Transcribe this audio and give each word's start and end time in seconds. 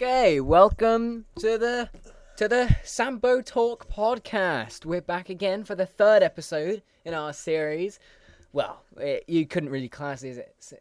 Okay, 0.00 0.38
welcome 0.38 1.24
to 1.40 1.58
the 1.58 1.90
to 2.36 2.46
the 2.46 2.76
Sampo 2.84 3.40
Talk 3.40 3.92
podcast. 3.92 4.86
We're 4.86 5.00
back 5.00 5.28
again 5.28 5.64
for 5.64 5.74
the 5.74 5.86
third 5.86 6.22
episode 6.22 6.82
in 7.04 7.14
our 7.14 7.32
series. 7.32 7.98
Well, 8.52 8.84
it, 8.98 9.24
you 9.26 9.44
couldn't 9.44 9.70
really 9.70 9.88
class 9.88 10.22
it 10.22 10.54
as 10.60 10.72
a, 10.72 10.76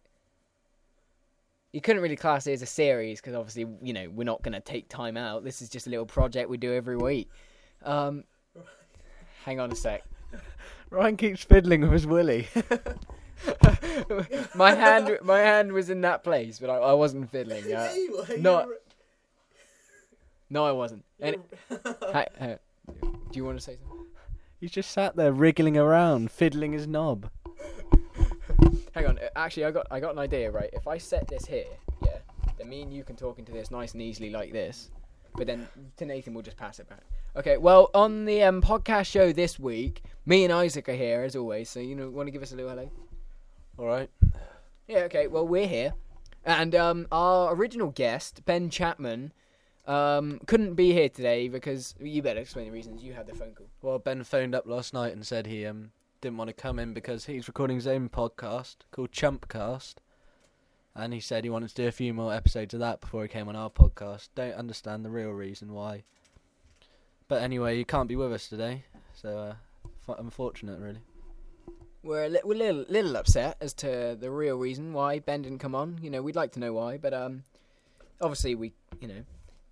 you 1.73 1.82
couldn't 1.82 2.04
really 2.04 2.16
class 2.16 2.45
it 2.45 2.52
as 2.52 2.62
a 2.62 2.68
series 2.68 3.20
because 3.20 3.34
obviously 3.34 3.66
you 3.82 3.91
know 3.91 4.08
we're 4.08 4.23
not 4.23 4.44
going 4.44 4.54
to 4.54 4.59
take 4.59 4.88
time 4.88 5.18
out. 5.18 5.44
This 5.44 5.63
is 5.63 5.70
just 5.70 5.88
a 5.88 5.90
little 5.90 6.05
project 6.05 6.48
we 6.48 6.58
do 6.58 6.76
every 6.76 6.98
week. 6.98 7.27
Um, 7.84 8.23
hang 9.45 9.59
on 9.59 9.72
a 9.72 9.76
sec. 9.76 10.04
Ryan 10.91 11.18
keeps 11.18 11.44
fiddling 11.44 11.81
with 11.81 11.91
his 11.91 12.05
willy. 12.05 12.49
my 14.54 14.76
hand, 14.76 15.18
my 15.23 15.40
hand 15.40 15.73
was 15.73 15.90
in 15.90 16.02
that 16.02 16.23
place, 16.23 16.59
but 16.59 16.70
I, 16.70 16.76
I 16.76 16.94
wasn't 16.94 17.31
fiddling. 17.31 17.63
Uh, 17.73 17.90
not- 18.38 18.68
no, 20.50 20.66
I 20.66 20.72
wasn't. 20.72 21.04
Any, 21.22 21.38
Hi- 22.02 22.28
uh, 22.40 22.56
do 23.02 23.34
you 23.34 23.44
want 23.46 23.58
to 23.58 23.64
say 23.64 23.76
something? 23.78 24.06
He's 24.60 24.72
just 24.72 24.92
sat 24.92 25.16
there 25.16 25.32
wriggling 25.32 25.78
around, 25.78 26.32
fiddling 26.32 26.73
his 26.73 26.88
knob. 26.88 27.30
Hang 28.94 29.06
on. 29.06 29.20
uh, 29.20 29.30
Actually, 29.36 29.66
I 29.66 29.72
got 29.72 29.88
I 29.92 30.00
got 30.00 30.14
an 30.14 30.20
idea. 30.20 30.50
Right, 30.52 30.70
if 30.73 30.88
I 30.88 30.98
set 30.98 31.28
this 31.28 31.46
here, 31.46 31.66
yeah, 32.04 32.18
then 32.58 32.68
me 32.70 32.82
and 32.82 32.92
you 32.92 33.04
can 33.04 33.16
talk 33.16 33.38
into 33.40 33.52
this 33.52 33.70
nice 33.72 33.94
and 33.94 34.02
easily 34.02 34.30
like 34.32 34.52
this. 34.52 34.90
But 35.36 35.46
then 35.46 35.68
to 35.98 36.06
Nathan, 36.06 36.34
we'll 36.34 36.42
just 36.44 36.58
pass 36.58 36.80
it 36.80 36.90
back. 36.90 37.04
Okay. 37.36 37.58
Well, 37.58 37.92
on 37.94 38.26
the 38.26 38.42
um, 38.44 38.61
podcast 38.61 39.06
show 39.06 39.32
this 39.32 39.59
week, 39.59 40.02
me 40.26 40.44
and 40.44 40.52
Isaac 40.52 40.89
are 40.89 40.95
here 40.95 41.22
as 41.22 41.36
always. 41.36 41.70
So 41.70 41.80
you 41.80 41.95
know, 41.95 42.09
want 42.09 42.26
to 42.28 42.32
give 42.32 42.42
us 42.42 42.52
a 42.52 42.56
little 42.56 42.72
hello? 42.72 42.89
All 43.78 43.86
right. 43.86 44.09
Yeah. 44.88 45.00
Okay. 45.02 45.28
Well, 45.28 45.45
we're 45.48 45.67
here, 45.67 45.94
and 46.44 46.73
um, 46.73 47.08
our 47.11 47.54
original 47.54 47.89
guest 47.92 48.44
Ben 48.45 48.70
Chapman. 48.72 49.34
Um, 49.88 50.41
couldn't 50.45 50.73
be 50.73 50.91
here 50.91 51.07
today 51.07 51.47
because 51.47 51.95
you 51.99 52.21
better 52.21 52.41
explain 52.41 52.66
the 52.66 52.71
reasons. 52.71 53.02
You 53.02 53.13
had 53.13 53.25
the 53.25 53.33
phone 53.33 53.53
call. 53.53 53.67
Well, 53.81 53.99
Ben 53.99 54.23
phoned 54.23 54.53
up 54.53 54.67
last 54.67 54.93
night 54.93 55.13
and 55.13 55.25
said 55.25 55.47
he 55.47 55.66
um 55.66 55.91
didn't 56.19 56.38
want 56.38 56.49
to 56.49 56.53
come 56.53 56.77
in 56.77 56.93
because 56.93 57.25
he's 57.25 57.47
recording 57.47 57.77
his 57.77 57.88
own 57.88 58.09
podcast 58.09 58.77
called 58.91 59.11
Chumpcast, 59.11 59.95
and 60.93 61.13
he 61.13 61.21
said 61.21 61.43
he 61.45 61.49
wanted 61.49 61.69
to 61.69 61.75
do 61.75 61.88
a 61.88 61.91
few 61.91 62.13
more 62.13 62.33
episodes 62.33 62.73
of 62.73 62.81
that 62.81 62.99
before 62.99 63.21
he 63.23 63.30
came 63.30 63.47
on 63.47 63.55
our 63.55 63.69
podcast. 63.69 64.27
Don't 64.35 64.55
understand 64.55 65.05
the 65.05 65.09
real 65.09 65.30
reason 65.30 65.71
why. 65.71 66.03
But 67.30 67.41
anyway, 67.41 67.77
he 67.77 67.85
can't 67.85 68.09
be 68.09 68.15
with 68.15 68.33
us 68.33 68.49
today, 68.49 68.83
so 69.13 69.38
uh, 69.38 69.53
f- 70.09 70.17
unfortunate, 70.19 70.80
really. 70.80 71.02
We're 72.03 72.25
a 72.25 72.30
li- 72.30 72.41
we're 72.43 72.55
a 72.55 72.58
little, 72.58 72.85
little 72.89 73.15
upset 73.17 73.58
as 73.61 73.73
to 73.75 74.17
the 74.19 74.31
real 74.31 74.58
reason 74.58 74.91
why 74.93 75.19
Ben 75.19 75.43
didn't 75.43 75.59
come 75.59 75.75
on. 75.75 75.99
You 76.02 76.09
know, 76.09 76.21
we'd 76.21 76.35
like 76.35 76.52
to 76.53 76.59
know 76.59 76.73
why, 76.73 76.97
but 76.97 77.13
um, 77.13 77.43
obviously 78.21 78.55
we, 78.55 78.73
you 79.02 79.08
know, 79.08 79.23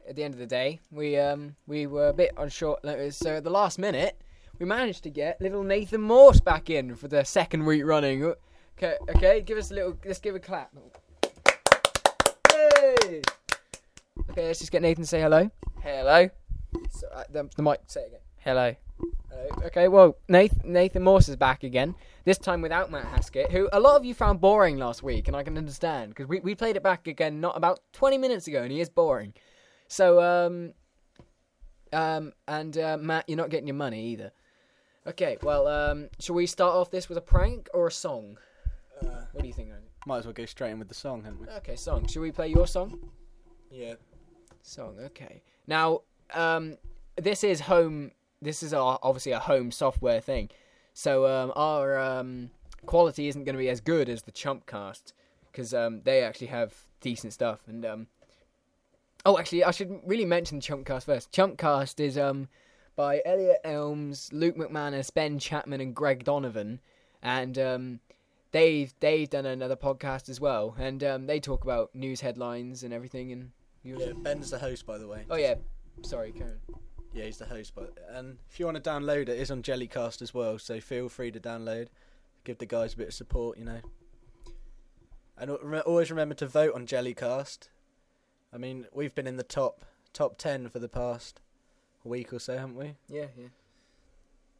at 0.07 0.15
the 0.15 0.23
end 0.23 0.33
of 0.33 0.39
the 0.39 0.45
day, 0.45 0.79
we 0.91 1.17
um 1.17 1.55
we 1.67 1.87
were 1.87 2.09
a 2.09 2.13
bit 2.13 2.31
on 2.37 2.49
short 2.49 2.83
notice. 2.83 3.17
So 3.17 3.37
at 3.37 3.43
the 3.43 3.49
last 3.49 3.79
minute, 3.79 4.21
we 4.59 4.65
managed 4.65 5.03
to 5.03 5.09
get 5.09 5.41
little 5.41 5.63
Nathan 5.63 6.01
Morse 6.01 6.39
back 6.39 6.69
in 6.69 6.95
for 6.95 7.07
the 7.07 7.23
second 7.23 7.65
week 7.65 7.83
running. 7.85 8.23
Okay, 8.77 8.95
okay, 9.15 9.41
give 9.41 9.57
us 9.57 9.71
a 9.71 9.73
little. 9.73 9.97
Let's 10.05 10.19
give 10.19 10.35
a 10.35 10.39
clap. 10.39 10.71
Hey! 12.51 13.21
Okay, 14.31 14.47
let's 14.47 14.59
just 14.59 14.71
get 14.71 14.81
Nathan 14.81 15.03
to 15.03 15.07
say 15.07 15.21
hello. 15.21 15.49
Hello. 15.81 16.29
So, 16.89 17.07
uh, 17.13 17.23
the, 17.29 17.49
the 17.55 17.63
mic, 17.63 17.79
say 17.87 18.01
it 18.01 18.07
again. 18.07 18.19
Hello. 18.37 18.75
Hello. 19.29 19.65
Okay, 19.67 19.87
well, 19.87 20.17
Nathan, 20.27 20.73
Nathan 20.73 21.03
Morse 21.03 21.29
is 21.29 21.35
back 21.35 21.63
again. 21.63 21.95
This 22.25 22.37
time 22.37 22.61
without 22.61 22.91
Matt 22.91 23.05
Haskett, 23.05 23.51
who 23.51 23.69
a 23.71 23.79
lot 23.79 23.95
of 23.95 24.03
you 24.03 24.13
found 24.13 24.41
boring 24.41 24.77
last 24.77 25.03
week, 25.03 25.27
and 25.27 25.37
I 25.37 25.43
can 25.43 25.57
understand 25.57 26.09
because 26.09 26.27
we, 26.27 26.39
we 26.39 26.55
played 26.55 26.75
it 26.75 26.83
back 26.83 27.07
again 27.07 27.39
not 27.39 27.55
about 27.55 27.79
20 27.93 28.17
minutes 28.17 28.47
ago, 28.47 28.63
and 28.63 28.71
he 28.71 28.81
is 28.81 28.89
boring. 28.89 29.33
So, 29.87 30.21
um, 30.21 30.73
um, 31.93 32.33
and 32.47 32.77
uh, 32.77 32.97
Matt, 32.99 33.25
you're 33.27 33.37
not 33.37 33.49
getting 33.49 33.67
your 33.67 33.75
money 33.75 34.03
either. 34.07 34.31
Okay, 35.07 35.37
well, 35.43 35.67
um, 35.67 36.09
shall 36.19 36.35
we 36.35 36.47
start 36.47 36.73
off 36.73 36.89
this 36.89 37.07
with 37.07 37.17
a 37.17 37.21
prank 37.21 37.69
or 37.73 37.87
a 37.87 37.91
song? 37.91 38.37
Uh, 39.01 39.25
what 39.31 39.41
do 39.41 39.47
you 39.47 39.53
think? 39.53 39.69
Might 40.07 40.19
as 40.19 40.25
well 40.25 40.33
go 40.33 40.45
straight 40.45 40.71
in 40.71 40.79
with 40.79 40.87
the 40.87 40.95
song, 40.95 41.23
hadn't 41.23 41.41
we? 41.41 41.47
Okay, 41.47 41.75
song. 41.75 42.07
Should 42.07 42.21
we 42.21 42.31
play 42.31 42.47
your 42.47 42.67
song? 42.67 42.99
Yeah. 43.71 43.95
Song. 44.61 44.97
Okay. 44.99 45.43
Now, 45.67 46.01
um, 46.33 46.77
this 47.17 47.43
is 47.43 47.61
home. 47.61 48.11
This 48.41 48.63
is 48.63 48.73
our, 48.73 48.99
obviously 49.03 49.31
a 49.31 49.39
home 49.39 49.71
software 49.71 50.21
thing, 50.21 50.49
so 50.93 51.25
um, 51.25 51.51
our 51.55 51.97
um, 51.97 52.51
quality 52.85 53.27
isn't 53.27 53.43
going 53.43 53.55
to 53.55 53.59
be 53.59 53.69
as 53.69 53.81
good 53.81 54.09
as 54.09 54.23
the 54.23 54.31
Chumpcast 54.31 55.13
because 55.51 55.73
um, 55.73 56.01
they 56.03 56.21
actually 56.21 56.47
have 56.47 56.73
decent 57.01 57.33
stuff. 57.33 57.61
And 57.67 57.85
um, 57.85 58.07
oh, 59.25 59.37
actually, 59.37 59.63
I 59.63 59.71
should 59.71 59.99
really 60.05 60.25
mention 60.25 60.59
Chumpcast 60.59 61.03
first. 61.05 61.31
Chumpcast 61.31 61.99
is 61.99 62.17
um, 62.17 62.47
by 62.95 63.21
Elliot 63.25 63.59
Elms, 63.63 64.29
Luke 64.31 64.55
McManus, 64.55 65.13
Ben 65.13 65.39
Chapman, 65.39 65.81
and 65.81 65.95
Greg 65.95 66.23
Donovan, 66.23 66.79
and 67.21 67.57
um, 67.57 67.99
they've 68.51 68.93
they've 68.99 69.29
done 69.29 69.45
another 69.45 69.75
podcast 69.75 70.29
as 70.29 70.39
well, 70.39 70.75
and 70.77 71.03
um, 71.03 71.27
they 71.27 71.39
talk 71.39 71.63
about 71.63 71.93
news 71.93 72.21
headlines 72.21 72.83
and 72.83 72.93
everything. 72.93 73.31
And 73.31 73.51
Yeah, 73.83 74.13
Ben's 74.15 74.51
the 74.51 74.59
host, 74.59 74.85
by 74.85 74.97
the 74.97 75.07
way. 75.07 75.25
oh 75.29 75.35
yeah, 75.35 75.55
sorry, 76.03 76.31
Karen. 76.31 76.59
Yeah, 77.13 77.25
he's 77.25 77.37
the 77.37 77.45
host. 77.45 77.73
But 77.75 77.93
and 78.11 78.37
if 78.49 78.59
you 78.59 78.65
want 78.65 78.81
to 78.81 78.89
download 78.89 79.23
it, 79.23 79.29
it's 79.29 79.51
on 79.51 79.63
Jellycast 79.63 80.21
as 80.21 80.33
well. 80.33 80.59
So 80.59 80.79
feel 80.79 81.09
free 81.09 81.31
to 81.31 81.39
download. 81.39 81.87
Give 82.43 82.57
the 82.57 82.65
guys 82.65 82.93
a 82.93 82.97
bit 82.97 83.07
of 83.07 83.13
support, 83.13 83.57
you 83.57 83.65
know. 83.65 83.79
And 85.37 85.49
always 85.51 86.09
remember 86.11 86.35
to 86.35 86.47
vote 86.47 86.75
on 86.75 86.85
Jellycast. 86.85 87.69
I 88.55 88.57
mean, 88.57 88.87
we've 88.93 89.13
been 89.13 89.27
in 89.27 89.35
the 89.35 89.43
top 89.43 89.83
top 90.13 90.37
ten 90.37 90.69
for 90.69 90.79
the 90.79 90.87
past 90.87 91.41
week 92.05 92.31
or 92.31 92.39
so, 92.39 92.57
haven't 92.57 92.77
we? 92.77 92.95
Yeah, 93.09 93.25
yeah. 93.37 93.47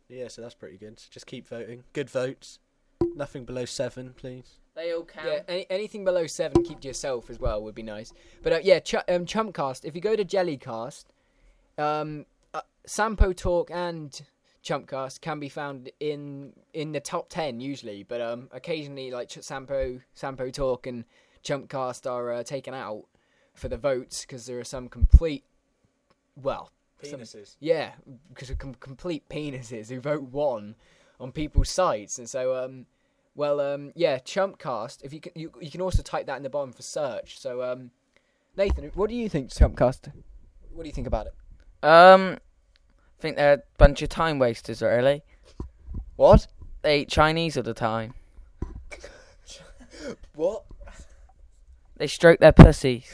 Yeah, 0.09 0.27
so 0.27 0.41
that's 0.41 0.53
pretty 0.53 0.77
good. 0.77 0.99
So 0.99 1.07
just 1.09 1.25
keep 1.25 1.47
voting. 1.47 1.83
Good 1.93 2.09
votes. 2.09 2.59
Nothing 3.15 3.45
below 3.45 3.63
seven, 3.65 4.13
please. 4.15 4.59
They 4.75 4.93
all 4.93 5.05
count. 5.05 5.27
Yeah, 5.27 5.39
any, 5.47 5.65
anything 5.69 6.03
below 6.03 6.27
seven, 6.27 6.61
keep 6.63 6.81
to 6.81 6.87
yourself 6.89 7.29
as 7.29 7.39
well 7.39 7.63
would 7.63 7.73
be 7.73 7.83
nice. 7.83 8.11
But 8.43 8.53
uh, 8.53 8.59
yeah, 8.61 8.79
Ch- 8.79 8.95
um, 9.07 9.25
Chumpcast. 9.25 9.85
If 9.85 9.95
you 9.95 10.01
go 10.01 10.15
to 10.17 10.25
Jellycast, 10.25 11.05
um, 11.77 12.25
uh, 12.53 12.61
Sampo 12.85 13.31
Talk 13.31 13.71
and 13.71 14.21
Chumpcast 14.63 15.21
can 15.21 15.39
be 15.39 15.47
found 15.47 15.89
in 16.01 16.51
in 16.73 16.91
the 16.91 16.99
top 16.99 17.29
ten 17.29 17.61
usually, 17.61 18.03
but 18.03 18.19
um, 18.19 18.49
occasionally 18.51 19.09
like 19.11 19.29
Ch- 19.29 19.41
Sampo 19.41 20.01
Sampo 20.13 20.49
Talk 20.49 20.85
and 20.85 21.05
Chumpcast 21.43 22.09
are 22.11 22.33
uh, 22.33 22.43
taken 22.43 22.73
out 22.73 23.05
for 23.55 23.67
the 23.69 23.77
votes 23.77 24.21
because 24.21 24.45
there 24.45 24.59
are 24.59 24.63
some 24.63 24.87
complete, 24.89 25.43
well, 26.35 26.71
some- 27.03 27.19
Penises. 27.19 27.55
yeah, 27.59 27.91
because 28.29 28.49
of 28.49 28.57
com- 28.57 28.75
complete 28.75 29.27
penises 29.29 29.89
who 29.89 29.99
vote 29.99 30.23
one 30.23 30.75
on 31.19 31.31
people's 31.31 31.69
sites, 31.69 32.17
and 32.19 32.29
so 32.29 32.55
um, 32.55 32.85
well 33.35 33.59
um, 33.59 33.91
yeah, 33.95 34.17
Chumpcast. 34.19 35.03
If 35.03 35.13
you 35.13 35.19
can, 35.21 35.31
you 35.35 35.51
you 35.61 35.69
can 35.71 35.81
also 35.81 36.01
type 36.03 36.25
that 36.27 36.37
in 36.37 36.43
the 36.43 36.49
bottom 36.49 36.71
for 36.73 36.81
search. 36.81 37.39
So 37.39 37.61
um, 37.63 37.91
Nathan, 38.57 38.91
what 38.95 39.09
do 39.09 39.15
you 39.15 39.29
think 39.29 39.49
Chumpcast? 39.49 40.11
What 40.73 40.83
do 40.83 40.89
you 40.89 40.93
think 40.93 41.07
about 41.07 41.27
it? 41.27 41.33
Um, 41.87 42.37
I 43.17 43.21
think 43.21 43.37
they're 43.37 43.53
a 43.53 43.63
bunch 43.77 44.01
of 44.01 44.09
time 44.09 44.39
wasters, 44.39 44.81
really. 44.81 45.21
What? 46.17 46.47
They 46.81 47.01
eat 47.01 47.09
Chinese 47.09 47.55
all 47.57 47.63
the 47.63 47.73
time. 47.73 48.13
What? 50.35 50.65
They 51.97 52.07
stroke 52.07 52.39
their 52.39 52.51
pussies. 52.51 53.05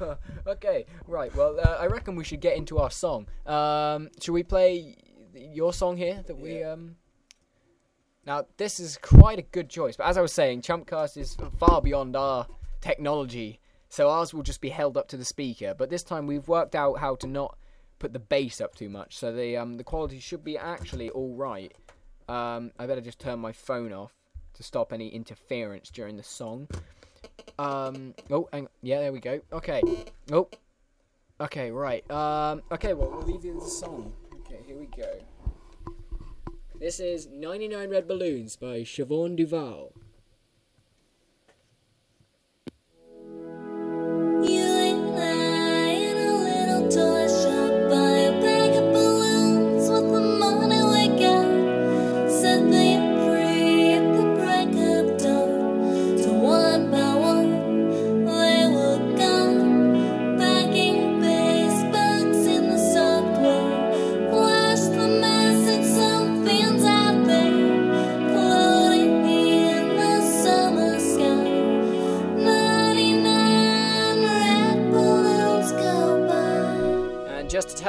okay, 0.46 0.86
right. 1.06 1.34
Well, 1.34 1.58
uh, 1.60 1.76
I 1.80 1.86
reckon 1.86 2.16
we 2.16 2.24
should 2.24 2.40
get 2.40 2.56
into 2.56 2.78
our 2.78 2.90
song. 2.90 3.26
Um, 3.46 4.10
should 4.20 4.32
we 4.32 4.42
play 4.42 4.96
your 5.34 5.72
song 5.72 5.96
here? 5.96 6.22
That 6.26 6.38
we 6.38 6.62
um. 6.62 6.96
Now 8.26 8.46
this 8.56 8.80
is 8.80 8.98
quite 9.00 9.38
a 9.38 9.42
good 9.42 9.68
choice, 9.68 9.96
but 9.96 10.06
as 10.06 10.18
I 10.18 10.20
was 10.20 10.32
saying, 10.32 10.62
Chumpcast 10.62 11.16
is 11.16 11.36
far 11.58 11.80
beyond 11.80 12.16
our 12.16 12.46
technology, 12.80 13.60
so 13.88 14.10
ours 14.10 14.34
will 14.34 14.42
just 14.42 14.60
be 14.60 14.70
held 14.70 14.96
up 14.96 15.08
to 15.08 15.16
the 15.16 15.24
speaker. 15.24 15.74
But 15.76 15.90
this 15.90 16.02
time 16.02 16.26
we've 16.26 16.48
worked 16.48 16.74
out 16.74 16.98
how 16.98 17.14
to 17.16 17.26
not 17.26 17.56
put 17.98 18.12
the 18.12 18.18
bass 18.18 18.60
up 18.60 18.74
too 18.74 18.88
much, 18.88 19.16
so 19.16 19.32
the 19.32 19.56
um 19.56 19.76
the 19.76 19.84
quality 19.84 20.18
should 20.18 20.42
be 20.42 20.58
actually 20.58 21.10
all 21.10 21.34
right. 21.36 21.72
Um, 22.28 22.72
I 22.78 22.86
better 22.86 23.00
just 23.00 23.20
turn 23.20 23.38
my 23.38 23.52
phone 23.52 23.92
off 23.92 24.12
to 24.54 24.62
stop 24.62 24.92
any 24.92 25.08
interference 25.08 25.90
during 25.90 26.16
the 26.16 26.24
song. 26.24 26.66
Um. 27.58 28.14
Oh, 28.30 28.48
hang 28.52 28.68
yeah. 28.82 29.00
There 29.00 29.12
we 29.12 29.20
go. 29.20 29.40
Okay. 29.52 29.82
Oh. 30.32 30.48
Okay. 31.40 31.70
Right. 31.70 32.08
Um. 32.10 32.62
Okay. 32.70 32.94
Well, 32.94 33.10
we'll 33.10 33.22
leave 33.22 33.44
you 33.44 33.54
with 33.54 33.64
the 33.64 33.70
song. 33.70 34.12
Okay. 34.40 34.60
Here 34.66 34.76
we 34.76 34.86
go. 34.86 35.18
This 36.78 37.00
is 37.00 37.26
99 37.28 37.88
Red 37.88 38.06
Balloons 38.06 38.56
by 38.56 38.80
Siobhan 38.80 39.34
Duval. 39.34 39.92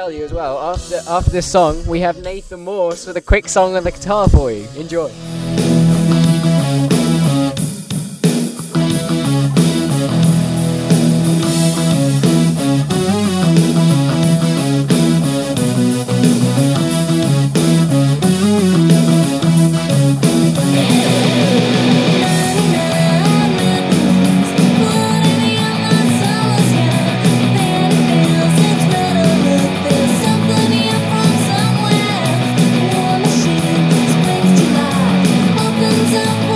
Tell 0.08 0.18
you 0.18 0.24
as 0.24 0.32
well, 0.32 0.58
after 0.58 1.00
after 1.06 1.30
this 1.30 1.50
song, 1.50 1.84
we 1.86 2.00
have 2.00 2.22
Nathan 2.22 2.60
Morse 2.60 3.06
with 3.06 3.16
a 3.18 3.20
quick 3.20 3.48
song 3.48 3.76
on 3.76 3.84
the 3.84 3.92
guitar 3.92 4.28
for 4.28 4.50
you. 4.50 4.66
Enjoy. 4.76 5.10
So 36.18 36.47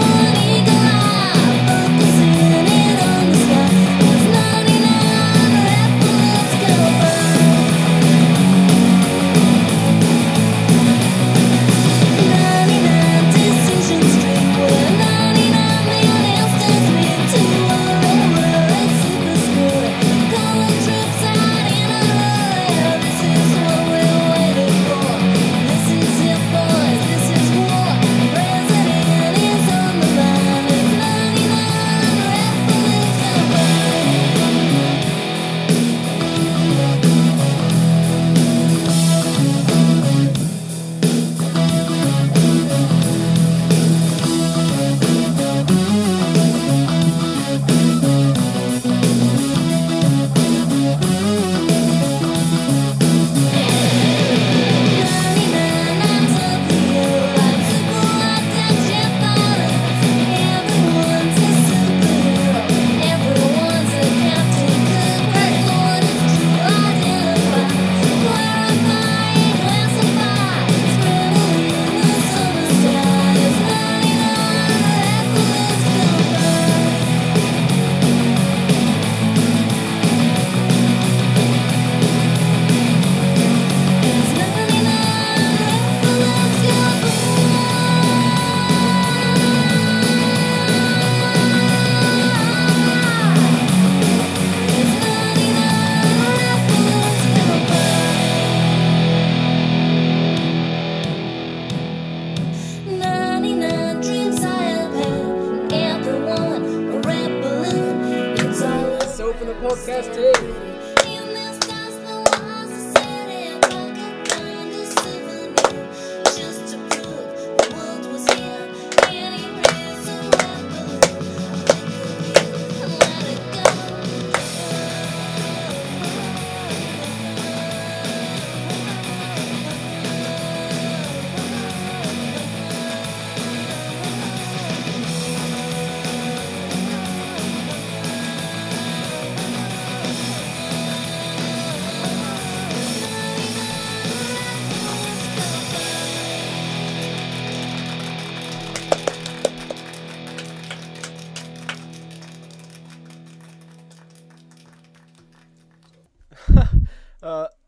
for 110.02 110.41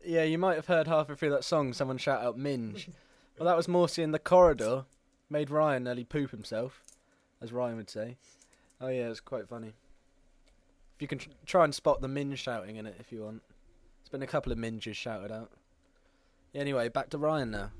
yeah, 0.05 0.23
you 0.23 0.37
might 0.37 0.55
have 0.55 0.67
heard 0.67 0.87
halfway 0.87 1.15
through 1.15 1.31
that 1.31 1.43
song 1.43 1.73
someone 1.73 1.97
shout 1.97 2.21
out 2.23 2.37
Minge. 2.37 2.89
well, 3.39 3.47
that 3.47 3.57
was 3.57 3.67
Morsi 3.67 4.03
in 4.03 4.11
the 4.11 4.19
corridor. 4.19 4.85
Made 5.29 5.49
Ryan 5.49 5.83
nearly 5.83 6.03
poop 6.03 6.31
himself, 6.31 6.83
as 7.41 7.51
Ryan 7.51 7.77
would 7.77 7.89
say. 7.89 8.17
Oh 8.79 8.87
yeah, 8.87 9.09
it's 9.09 9.19
quite 9.19 9.47
funny. 9.49 9.73
If 10.95 11.01
you 11.01 11.07
can 11.07 11.17
tr- 11.17 11.29
try 11.45 11.63
and 11.63 11.73
spot 11.73 12.01
the 12.01 12.07
Minge 12.07 12.39
shouting 12.39 12.75
in 12.77 12.85
it 12.85 12.95
if 12.99 13.11
you 13.11 13.23
want. 13.23 13.41
There's 14.05 14.09
been 14.11 14.21
a 14.21 14.27
couple 14.27 14.51
of 14.51 14.57
Minges 14.57 14.93
shouted 14.93 15.31
out. 15.31 15.49
Anyway, 16.53 16.89
back 16.89 17.09
to 17.09 17.17
Ryan 17.17 17.51
now. 17.51 17.71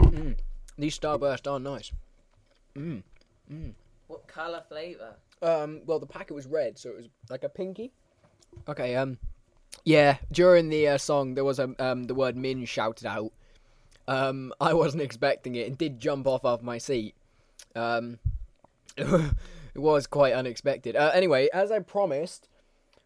Mm. 0.00 0.36
These 0.76 0.98
Starburst 0.98 1.50
are 1.50 1.60
nice. 1.60 1.92
Mm. 2.74 3.02
Mm. 3.50 3.72
What 4.08 4.26
colour 4.26 4.62
flavour? 4.68 5.14
Um, 5.40 5.82
well, 5.86 5.98
the 5.98 6.06
packet 6.06 6.34
was 6.34 6.46
red, 6.46 6.78
so 6.78 6.90
it 6.90 6.96
was 6.96 7.08
like 7.30 7.44
a 7.44 7.48
pinky. 7.48 7.92
Okay. 8.68 8.96
Um, 8.96 9.18
yeah. 9.86 10.18
During 10.30 10.68
the 10.68 10.88
uh, 10.88 10.98
song, 10.98 11.34
there 11.34 11.44
was 11.44 11.58
a 11.58 11.74
um 11.78 12.04
the 12.04 12.14
word 12.14 12.36
"min" 12.36 12.66
shouted 12.66 13.06
out. 13.06 13.32
Um, 14.08 14.52
I 14.60 14.74
wasn't 14.74 15.02
expecting 15.02 15.54
it 15.54 15.66
and 15.66 15.78
did 15.78 15.98
jump 15.98 16.26
off 16.26 16.44
of 16.44 16.62
my 16.62 16.76
seat. 16.76 17.14
Um, 17.74 18.18
it 18.96 19.34
was 19.74 20.06
quite 20.06 20.34
unexpected. 20.34 20.96
Uh, 20.96 21.12
anyway, 21.14 21.48
as 21.54 21.72
I 21.72 21.78
promised, 21.78 22.48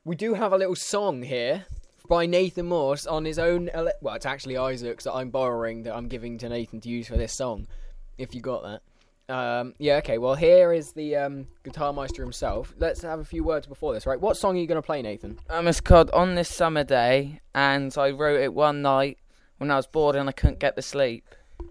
we 0.05 0.17
do 0.17 0.35
have 0.35 0.53
a 0.53 0.59
little 0.59 0.75
song 0.75 1.23
here 1.23 1.67
by 2.09 2.27
Nathan 2.27 2.67
Morse 2.67 3.07
on 3.07 3.25
his 3.25 3.39
own. 3.39 3.69
Ele- 3.71 3.93
well, 4.01 4.15
it's 4.15 4.27
actually 4.27 4.57
Isaac's 4.57 5.05
that 5.05 5.15
I'm 5.15 5.31
borrowing 5.31 5.85
that 5.85 5.95
I'm 5.95 6.09
giving 6.09 6.39
to 6.39 6.49
Nathan 6.49 6.81
to 6.81 6.89
use 6.89 7.09
for 7.09 7.17
this 7.17 7.33
song. 7.33 7.67
If 8.19 8.35
you 8.35 8.41
got 8.41 8.63
that. 8.63 8.81
Um, 9.31 9.75
yeah, 9.79 9.97
okay. 9.97 10.19
Well, 10.19 10.35
here 10.35 10.73
is 10.73 10.93
the 10.93 11.15
um, 11.15 11.47
guitar 11.63 11.93
meister 11.93 12.23
himself. 12.23 12.75
Let's 12.79 13.01
have 13.03 13.21
a 13.21 13.25
few 13.25 13.45
words 13.45 13.67
before 13.67 13.95
this, 13.95 14.05
right? 14.05 14.21
What 14.21 14.37
song 14.37 14.57
are 14.57 14.61
you 14.61 14.67
going 14.67 14.77
to 14.77 14.83
play, 14.83 15.03
Nathan? 15.03 15.39
Um, 15.49 15.69
it's 15.69 15.81
called 15.81 16.11
On 16.11 16.35
This 16.35 16.49
Summer 16.49 16.83
Day, 16.83 17.41
and 17.55 17.97
I 17.97 18.11
wrote 18.11 18.41
it 18.41 18.53
one 18.53 18.83
night 18.83 19.19
when 19.59 19.71
I 19.71 19.77
was 19.77 19.87
bored 19.87 20.17
and 20.17 20.29
I 20.29 20.33
couldn't 20.33 20.59
get 20.59 20.75
to 20.75 20.83
sleep. 20.83 21.25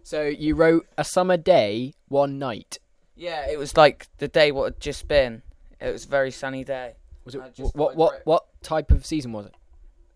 So 0.04 0.24
you 0.24 0.56
wrote 0.56 0.88
a 0.98 1.04
summer 1.04 1.36
day, 1.36 1.96
one 2.08 2.40
night. 2.40 2.78
Yeah, 3.16 3.50
it 3.50 3.60
was 3.60 3.76
like 3.76 4.08
the 4.20 4.30
day 4.30 4.52
what 4.52 4.66
had 4.66 4.80
just 4.80 5.08
been. 5.10 5.42
It 5.82 5.92
was 5.92 6.06
a 6.06 6.08
very 6.08 6.32
sunny 6.32 6.64
day. 6.64 6.94
Was 7.26 7.36
it 7.36 7.42
I 7.42 7.64
what 7.74 7.96
what 7.96 8.22
what 8.26 8.46
type 8.64 8.92
of 8.92 9.06
season 9.06 9.34
was 9.34 9.48
it? 9.48 9.56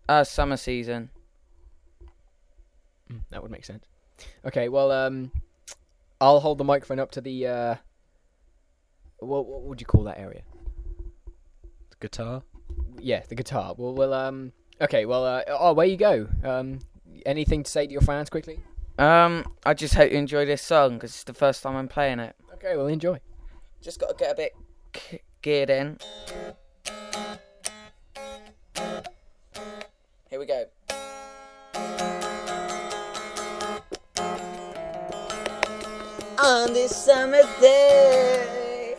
Uh, 0.08 0.24
summer 0.24 0.56
season. 0.56 1.10
Mm, 3.12 3.20
that 3.30 3.42
would 3.42 3.50
make 3.50 3.64
sense. 3.64 3.84
Okay, 4.44 4.68
well, 4.68 4.90
um, 4.90 5.30
I'll 6.20 6.40
hold 6.40 6.58
the 6.58 6.64
microphone 6.64 6.98
up 6.98 7.10
to 7.12 7.20
the 7.20 7.46
uh, 7.46 7.74
what 9.18 9.46
what 9.46 9.62
would 9.62 9.80
you 9.80 9.86
call 9.86 10.04
that 10.04 10.18
area? 10.18 10.42
The 11.90 11.96
Guitar. 12.00 12.42
Yeah, 12.98 13.22
the 13.28 13.34
guitar. 13.34 13.74
Well, 13.76 13.94
well, 13.94 14.14
um, 14.14 14.52
okay, 14.80 15.04
well, 15.04 15.24
uh, 15.24 15.42
oh, 15.48 15.72
where 15.74 15.86
you 15.86 15.96
go? 15.96 16.28
Um, 16.42 16.78
anything 17.26 17.62
to 17.62 17.70
say 17.70 17.86
to 17.86 17.92
your 17.92 18.00
fans 18.00 18.30
quickly? 18.30 18.60
Um, 18.98 19.44
I 19.66 19.74
just 19.74 19.94
hope 19.94 20.10
you 20.10 20.18
enjoy 20.18 20.46
this 20.46 20.62
song 20.62 20.94
because 20.94 21.10
it's 21.10 21.24
the 21.24 21.34
first 21.34 21.62
time 21.62 21.76
I'm 21.76 21.88
playing 21.88 22.20
it. 22.20 22.34
Okay, 22.54 22.76
well, 22.76 22.86
enjoy. 22.86 23.20
Just 23.82 24.00
got 24.00 24.08
to 24.08 24.14
get 24.24 24.32
a 24.32 24.34
bit 24.34 24.52
k- 24.92 25.20
geared 25.42 25.70
in. 25.70 25.98
Here 30.30 30.40
we 30.40 30.46
go. 30.46 30.64
On 36.44 36.74
this 36.74 36.94
summer 36.94 37.40
day. 37.58 38.96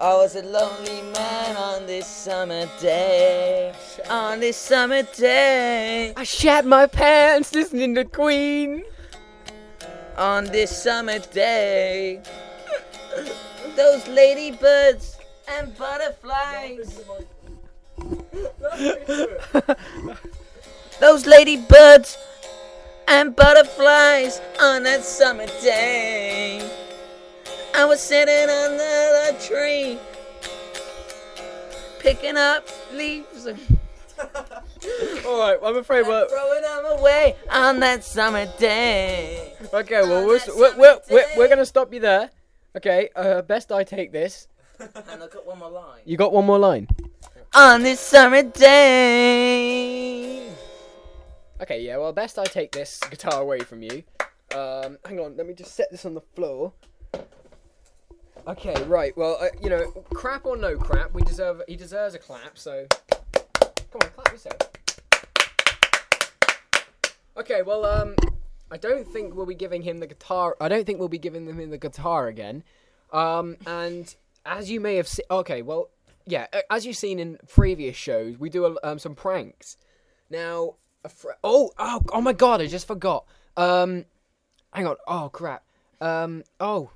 I 0.00 0.14
was 0.14 0.34
a 0.34 0.42
lonely 0.42 1.02
man 1.12 1.56
on 1.56 1.86
this 1.86 2.08
summer 2.08 2.66
day. 2.80 3.72
On 4.10 4.40
this 4.40 4.56
summer 4.56 5.02
day. 5.02 6.12
I 6.16 6.24
shat 6.24 6.66
my 6.66 6.86
pants 6.86 7.54
listening 7.54 7.94
to 7.94 8.04
Queen. 8.04 8.82
On 10.16 10.44
this 10.46 10.82
summer 10.82 11.20
day. 11.20 12.20
Those 13.76 14.08
ladybirds 14.08 15.18
and 15.48 15.72
butterflies. 15.78 17.00
Those 21.00 21.26
ladybirds 21.26 22.18
and 23.08 23.34
butterflies 23.34 24.40
on 24.60 24.82
that 24.84 25.04
summer 25.04 25.46
day. 25.62 26.68
I 27.74 27.84
was 27.84 28.00
sitting 28.00 28.48
under 28.48 28.76
the 28.76 29.36
tree, 29.40 29.98
picking 31.98 32.36
up 32.36 32.68
leaves 32.92 33.46
All 35.26 35.38
right, 35.40 35.58
I'm 35.62 35.76
afraid 35.76 36.06
we're 36.06 36.28
throwing 36.28 36.62
them 36.62 36.98
away 36.98 37.36
on 37.50 37.80
that 37.80 38.02
summer 38.02 38.46
day. 38.58 39.52
okay. 39.74 40.00
Well, 40.02 40.26
we're, 40.26 40.40
we're, 40.56 40.76
we're, 40.76 41.00
we're, 41.10 41.26
we're 41.36 41.48
gonna 41.48 41.66
stop 41.66 41.92
you 41.92 42.00
there. 42.00 42.30
Okay. 42.76 43.10
Uh, 43.14 43.42
best 43.42 43.70
I 43.72 43.84
take 43.84 44.12
this. 44.12 44.48
And 44.78 45.22
I 45.22 45.28
got 45.28 45.46
one 45.46 45.58
more 45.58 45.70
line. 45.70 46.00
You 46.04 46.16
got 46.16 46.32
one 46.32 46.46
more 46.46 46.58
line. 46.58 46.88
On 47.54 47.82
this 47.82 48.00
summer 48.00 48.42
day. 48.42 49.66
Okay. 51.60 51.80
Yeah. 51.80 51.98
Well, 51.98 52.12
best 52.12 52.38
I 52.38 52.44
take 52.44 52.72
this 52.72 53.00
guitar 53.10 53.40
away 53.40 53.60
from 53.60 53.82
you. 53.82 54.02
Um, 54.54 54.98
hang 55.04 55.20
on. 55.20 55.36
Let 55.36 55.46
me 55.46 55.54
just 55.54 55.74
set 55.74 55.90
this 55.90 56.04
on 56.04 56.14
the 56.14 56.20
floor. 56.20 56.72
Okay. 58.46 58.80
Right. 58.84 59.16
Well, 59.16 59.38
uh, 59.40 59.48
you 59.62 59.70
know, 59.70 59.90
crap 60.14 60.46
or 60.46 60.56
no 60.56 60.76
crap, 60.76 61.12
we 61.12 61.22
deserve. 61.22 61.62
He 61.68 61.76
deserves 61.76 62.14
a 62.14 62.18
clap. 62.18 62.58
So, 62.58 62.86
come 62.90 64.00
on, 64.02 64.10
clap 64.10 64.32
yourself. 64.32 64.56
Okay. 67.36 67.62
Well, 67.62 67.84
um, 67.84 68.14
I 68.70 68.76
don't 68.76 69.06
think 69.06 69.34
we'll 69.34 69.46
be 69.46 69.54
giving 69.54 69.82
him 69.82 69.98
the 69.98 70.06
guitar. 70.06 70.56
I 70.60 70.68
don't 70.68 70.84
think 70.84 70.98
we'll 70.98 71.08
be 71.08 71.18
giving 71.18 71.46
him 71.46 71.70
the 71.70 71.78
guitar 71.78 72.26
again. 72.28 72.64
Um, 73.12 73.56
and 73.66 74.14
as 74.44 74.70
you 74.70 74.80
may 74.80 74.96
have 74.96 75.06
seen, 75.06 75.24
okay, 75.30 75.62
well, 75.62 75.90
yeah, 76.26 76.46
as 76.70 76.84
you've 76.84 76.96
seen 76.96 77.20
in 77.20 77.38
previous 77.48 77.96
shows, 77.96 78.36
we 78.38 78.50
do 78.50 78.76
um, 78.82 78.98
some 78.98 79.14
pranks. 79.14 79.76
Now, 80.28 80.74
fr- 81.08 81.38
oh, 81.44 81.72
oh, 81.78 82.00
oh 82.12 82.20
my 82.20 82.32
god, 82.32 82.60
I 82.60 82.66
just 82.66 82.86
forgot. 82.86 83.24
Um, 83.56 84.04
hang 84.72 84.86
on. 84.86 84.96
Oh 85.06 85.28
crap. 85.32 85.64
Um, 86.00 86.44
oh, 86.60 86.90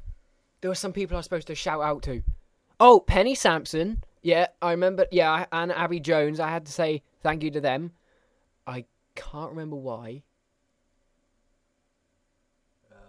there 0.61 0.71
were 0.71 0.75
some 0.75 0.93
people 0.93 1.17
I 1.17 1.19
was 1.19 1.27
supposed 1.27 1.47
to 1.49 1.55
shout 1.55 1.81
out 1.81 2.03
to. 2.05 2.23
Oh, 2.79 3.01
Penny 3.01 3.35
Sampson. 3.35 4.03
Yeah, 4.23 4.49
I 4.61 4.73
remember. 4.73 5.07
Yeah, 5.11 5.47
and 5.53 5.73
Abby 5.73 6.01
Jones. 6.01 6.41
I 6.41 6.51
had 6.51 6.67
to 6.67 6.73
say 6.73 7.03
thank 7.23 7.43
you 7.43 7.51
to 7.53 7.61
them. 7.61 7.93
I 8.67 8.85
can't 9.15 9.51
remember 9.51 9.77
why. 9.77 10.23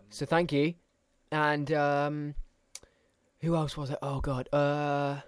So 0.09 0.25
thank 0.25 0.51
you. 0.51 0.73
And 1.31 1.71
um, 1.71 2.35
who 3.39 3.55
else 3.55 3.77
was 3.77 3.89
it? 3.89 3.99
Oh 4.01 4.19
God. 4.19 4.49
Uh. 4.53 5.21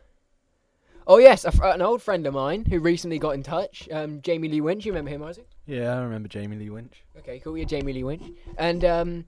Oh 1.06 1.18
yes, 1.18 1.46
a 1.46 1.51
an 1.63 1.82
old 1.82 2.01
friend 2.01 2.25
of 2.27 2.34
mine 2.34 2.65
who 2.65 2.80
recently 2.80 3.20
got 3.20 3.32
in 3.32 3.44
touch. 3.44 3.89
Um, 3.92 4.22
Jamie 4.22 4.48
Lee 4.48 4.62
Winch. 4.62 4.86
You 4.86 4.92
remember 4.92 5.12
him, 5.12 5.24
Isaac? 5.24 5.48
Yeah, 5.65 5.93
I 5.98 6.01
remember 6.01 6.27
Jamie 6.27 6.58
Lee 6.58 6.70
Winch. 6.70 7.03
Okay, 7.20 7.39
cool. 7.39 7.58
Yeah, 7.58 7.65
Jamie 7.65 7.93
Lee 7.93 8.03
Winch. 8.03 8.24
And 8.58 8.84
um, 8.84 9.25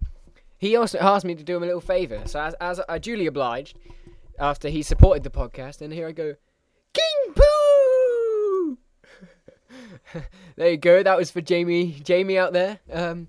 he 0.57 0.75
also 0.75 0.97
asked 0.99 1.25
me 1.25 1.33
to 1.35 1.43
do 1.43 1.55
him 1.57 1.63
a 1.63 1.65
little 1.65 1.81
favour. 1.81 2.21
So 2.25 2.39
as, 2.41 2.53
as 2.55 2.81
I 2.89 2.97
duly 2.97 3.25
obliged, 3.27 3.77
after 4.37 4.67
he 4.69 4.83
supported 4.83 5.23
the 5.23 5.29
podcast, 5.29 5.81
and 5.81 5.93
here 5.93 6.07
I 6.07 6.11
go, 6.11 6.35
King 6.93 7.33
Poo. 7.35 8.77
there 10.57 10.71
you 10.71 10.77
go. 10.77 11.03
That 11.03 11.17
was 11.17 11.31
for 11.31 11.41
Jamie. 11.41 11.91
Jamie 12.03 12.37
out 12.37 12.51
there. 12.53 12.79
Um, 12.91 13.27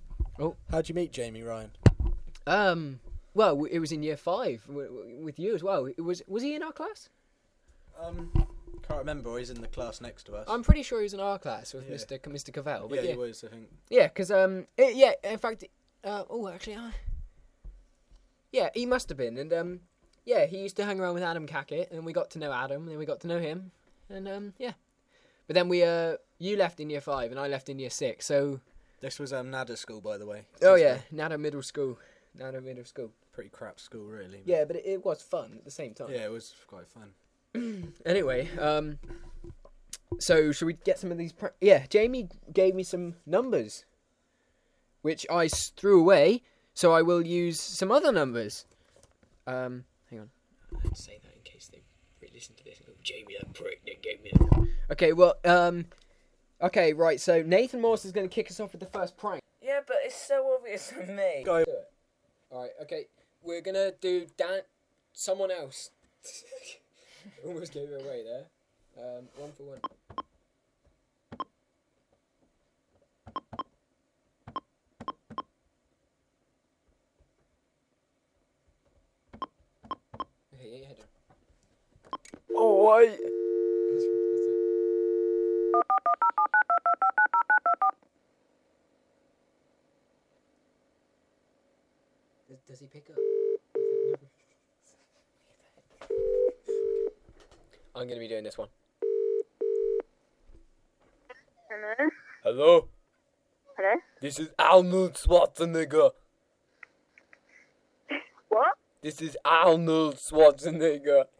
How'd 0.70 0.88
you 0.88 0.94
meet 0.94 1.12
Jamie 1.12 1.42
Ryan? 1.42 1.70
um. 2.46 3.00
Well, 3.34 3.64
it 3.66 3.80
was 3.80 3.92
in 3.92 4.02
year 4.02 4.16
five 4.16 4.62
w- 4.66 4.88
w- 4.88 5.16
with 5.22 5.38
you 5.38 5.54
as 5.54 5.62
well. 5.62 5.84
It 5.84 6.00
was 6.00 6.22
was 6.26 6.42
he 6.42 6.54
in 6.54 6.62
our 6.62 6.72
class? 6.72 7.10
Um, 8.02 8.30
can't 8.86 8.98
remember. 9.00 9.36
He's 9.38 9.50
in 9.50 9.60
the 9.60 9.66
class 9.68 10.00
next 10.00 10.24
to 10.24 10.36
us. 10.36 10.46
I'm 10.48 10.62
pretty 10.62 10.82
sure 10.82 10.98
he 11.00 11.04
was 11.04 11.14
in 11.14 11.20
our 11.20 11.38
class 11.38 11.74
with 11.74 11.88
Yeah. 11.88 11.96
Mr. 11.96 12.18
Mr. 12.20 12.52
Cavell. 12.52 12.82
yeah, 12.82 12.88
But 12.88 13.04
yeah, 13.04 13.10
he 13.12 13.16
was. 13.16 13.44
I 13.44 13.48
think. 13.48 13.68
Yeah, 13.90 14.06
because 14.08 14.30
um, 14.30 14.66
it, 14.76 14.96
yeah. 14.96 15.12
In 15.24 15.38
fact, 15.38 15.64
uh, 16.04 16.24
oh, 16.30 16.48
actually, 16.48 16.76
I. 16.76 16.92
Yeah, 18.52 18.70
he 18.74 18.86
must 18.86 19.08
have 19.08 19.18
been, 19.18 19.36
and 19.36 19.52
um, 19.52 19.80
yeah, 20.24 20.46
he 20.46 20.58
used 20.58 20.76
to 20.76 20.84
hang 20.84 21.00
around 21.00 21.14
with 21.14 21.22
Adam 21.22 21.46
Cackett, 21.46 21.90
and 21.90 22.06
we 22.06 22.12
got 22.12 22.30
to 22.30 22.38
know 22.38 22.52
Adam, 22.52 22.82
and 22.82 22.90
then 22.90 22.98
we 22.98 23.04
got 23.06 23.20
to 23.20 23.26
know 23.26 23.38
him, 23.38 23.70
and 24.08 24.28
um, 24.28 24.54
yeah. 24.58 24.72
But 25.46 25.54
then 25.54 25.68
we 25.68 25.82
uh, 25.82 26.16
you 26.38 26.56
left 26.56 26.80
in 26.80 26.88
year 26.90 27.00
five, 27.00 27.30
and 27.30 27.38
I 27.40 27.48
left 27.48 27.68
in 27.68 27.78
year 27.78 27.90
six. 27.90 28.24
So, 28.26 28.60
This 29.00 29.18
was 29.18 29.32
um 29.32 29.50
Nada 29.50 29.76
school, 29.76 30.00
by 30.00 30.16
the 30.16 30.26
way. 30.26 30.46
oh 30.62 30.74
This 30.74 30.82
yeah, 30.82 30.98
Nada 31.10 31.36
Middle 31.38 31.62
School, 31.62 31.98
Nada 32.34 32.60
Middle 32.60 32.84
School. 32.84 33.10
a 33.30 33.34
Pretty 33.34 33.50
crap 33.50 33.78
school, 33.78 34.06
really. 34.06 34.38
but- 34.38 34.46
Yeah, 34.46 34.64
but 34.64 34.76
it, 34.76 34.86
it 34.86 35.04
was 35.04 35.20
fun 35.22 35.54
at 35.58 35.64
the 35.64 35.70
same 35.70 35.92
time. 35.92 36.08
Yeah, 36.10 36.24
it 36.24 36.30
was 36.30 36.54
quite 36.66 36.88
fun. 36.88 37.10
Anyway, 38.06 38.48
um, 38.58 38.98
so 40.18 40.52
should 40.52 40.66
we 40.66 40.74
get 40.74 40.98
some 40.98 41.10
of 41.12 41.18
these? 41.18 41.32
Pr- 41.32 41.46
yeah, 41.60 41.86
Jamie 41.88 42.28
gave 42.52 42.74
me 42.74 42.82
some 42.82 43.14
numbers, 43.26 43.84
which 45.02 45.26
I 45.30 45.46
s- 45.46 45.70
threw 45.76 46.00
away. 46.00 46.42
So 46.74 46.92
I 46.92 47.02
will 47.02 47.24
use 47.26 47.58
some 47.60 47.90
other 47.90 48.12
numbers. 48.12 48.66
Um, 49.46 49.84
hang 50.10 50.20
on. 50.20 50.30
I 50.76 50.82
had 50.82 50.96
say 50.96 51.18
that 51.22 51.32
in 51.34 51.42
case 51.42 51.70
they 51.72 51.82
listen 52.34 52.54
to 52.56 52.64
this 52.64 52.78
and 52.78 52.86
go, 52.88 52.92
Jamie, 53.02 53.34
that 53.38 53.52
prick 53.54 53.80
that 53.86 54.02
gave 54.02 54.22
me. 54.22 54.30
That. 54.34 54.68
Okay, 54.92 55.12
well, 55.14 55.34
um, 55.44 55.86
okay, 56.60 56.92
right. 56.92 57.18
So 57.20 57.42
Nathan 57.42 57.80
Morse 57.80 58.04
is 58.04 58.12
going 58.12 58.28
to 58.28 58.34
kick 58.34 58.50
us 58.50 58.60
off 58.60 58.72
with 58.72 58.80
the 58.80 58.86
first 58.98 59.16
prank. 59.16 59.40
Yeah, 59.62 59.80
but 59.86 59.96
it's 60.04 60.14
so 60.14 60.54
obvious 60.54 60.90
for 60.92 61.04
me. 61.10 61.42
Go. 61.44 61.64
All 62.50 62.62
right, 62.62 62.70
okay, 62.82 63.06
we're 63.42 63.62
gonna 63.62 63.92
do 64.00 64.26
Dan. 64.36 64.60
Someone 65.12 65.50
else. 65.50 65.90
Almost 67.44 67.72
gave 67.72 67.88
it 67.90 68.02
away 68.02 68.22
there. 68.24 68.44
Um, 68.98 69.24
one 69.36 69.52
for 69.52 69.64
one. 69.64 69.78
Okay, 80.54 80.80
yeah, 80.80 80.88
head 80.88 80.96
Oh 82.56 82.96
wait. 82.96 83.18
Does, 92.48 92.58
does 92.68 92.80
he 92.80 92.86
pick 92.86 93.10
up? 93.10 93.20
I'm 98.06 98.10
gonna 98.10 98.20
be 98.20 98.28
doing 98.28 98.44
this 98.44 98.56
one. 98.56 98.68
Hello? 101.68 102.08
Hello, 102.44 102.88
Hello? 103.76 103.94
this 104.20 104.38
is 104.38 104.48
Arnold 104.56 105.14
Schwarzenegger. 105.14 106.12
What? 108.48 108.78
This 109.02 109.20
is 109.20 109.36
Arnold 109.44 110.18
Schwarzenegger. 110.18 111.24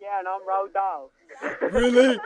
Yeah, 0.00 0.20
and 0.20 0.28
I'm 0.28 0.40
Roald 0.40 0.72
Dahl. 0.72 1.10
Really? 1.70 2.18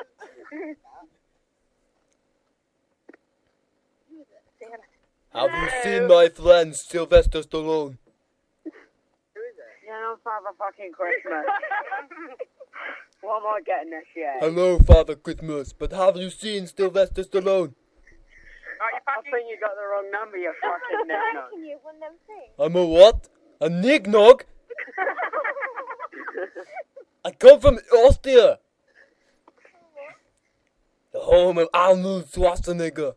Have 5.34 5.50
you 5.50 5.68
seen 5.82 6.06
my 6.06 6.28
friend 6.28 6.76
Sylvester 6.76 7.40
Stallone? 7.40 7.98
Yeah, 9.92 9.98
and 9.98 10.06
I'm 10.06 10.16
Father 10.24 10.54
fucking 10.58 10.92
Christmas. 10.92 11.44
what 13.20 13.42
am 13.42 13.46
I 13.46 13.60
getting 13.66 13.90
this 13.90 14.06
year? 14.16 14.32
Hello, 14.40 14.78
Father 14.78 15.14
Christmas, 15.16 15.74
but 15.74 15.92
have 15.92 16.16
you 16.16 16.30
seen 16.30 16.66
Sylvester 16.66 17.22
Stallone? 17.24 17.74
I 18.80 18.98
think 19.22 19.48
you 19.50 19.58
got 19.60 19.74
the 19.76 19.82
wrong 19.82 20.10
number, 20.10 20.38
you 20.38 20.50
fucking 20.62 21.08
nicknut. 21.08 21.52
you 21.58 21.78
one 21.82 22.00
them 22.00 22.12
things. 22.26 22.52
I'm 22.58 22.74
a 22.74 22.86
what? 22.86 23.28
A 23.60 23.68
nignog? 23.68 24.44
I 27.24 27.30
come 27.32 27.60
from 27.60 27.78
Austria. 27.92 28.60
The 31.12 31.20
home 31.20 31.58
of 31.58 31.68
Arnold 31.74 32.30
Schwarzenegger. 32.30 33.14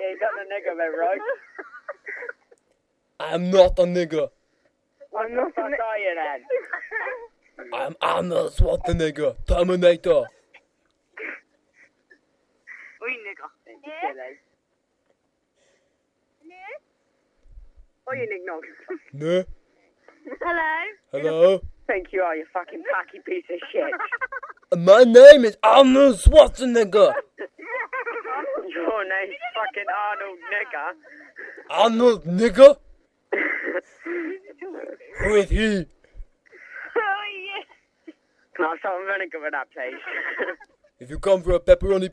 Yeah, 0.00 0.08
you 0.08 0.18
got 0.18 0.32
the 0.38 0.44
nigger 0.48 0.74
bit 0.74 0.92
right. 0.98 1.20
I'm 3.20 3.50
not 3.50 3.78
a 3.78 3.82
nigger. 3.82 4.30
I'm 5.16 5.34
not 5.34 5.54
Fuck 5.54 5.64
are 5.64 5.98
you? 5.98 6.16
I'm 7.72 7.94
Arnold 8.00 8.52
Schwarzenegger, 8.52 9.36
Terminator. 9.46 10.24
Oi, 13.02 13.12
nigger. 13.22 13.50
Yeah. 13.66 14.00
Silly. 14.02 14.32
Oh, 18.06 18.10
no. 18.10 18.12
Oi, 18.12 18.16
you 18.20 18.26
nig-nog. 18.32 18.64
No. 19.12 19.44
Hello. 20.42 20.72
Hello. 21.12 21.60
Think 21.86 22.06
you 22.12 22.22
are, 22.22 22.34
you 22.34 22.46
fucking 22.52 22.82
packy 22.92 23.20
piece 23.24 23.44
of 23.50 23.60
shit. 23.70 23.92
My 24.84 25.04
name 25.04 25.44
is 25.44 25.56
Arnold 25.62 26.16
Schwarzenegger. 26.16 27.12
Your 28.74 29.04
name's 29.04 29.38
fucking 29.54 29.90
Arnold 30.08 30.38
Nigger. 30.50 30.90
Arnold 31.70 32.24
nigger. 32.24 32.76
Is 35.24 35.50
you. 35.50 35.86
Oh 36.96 37.24
yeah. 37.46 38.12
Can 38.56 38.64
I 38.64 38.68
have 38.68 38.78
some 38.82 39.06
vinegar 39.06 39.40
with 39.40 39.52
that, 39.52 39.68
please? 39.72 40.00
If 41.00 41.10
you 41.10 41.18
come 41.18 41.42
for 41.42 41.52
a 41.52 41.60
pepperoni, 41.60 42.08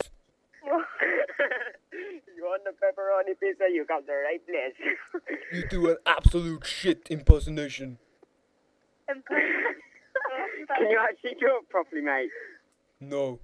you 0.64 2.42
want 2.42 2.62
the 2.64 2.70
pepperoni 2.70 3.38
pizza, 3.38 3.64
you 3.72 3.84
come 3.86 4.00
to 4.02 4.06
the 4.06 4.12
right 4.12 4.44
place. 4.46 4.74
you 5.52 5.68
do 5.68 5.90
an 5.90 5.96
absolute 6.06 6.66
shit 6.66 7.06
impersonation. 7.10 7.98
Can 9.08 9.22
you 10.90 10.98
actually 11.02 11.34
do 11.38 11.46
it 11.60 11.68
properly, 11.68 12.02
mate? 12.02 12.30
No, 13.00 13.38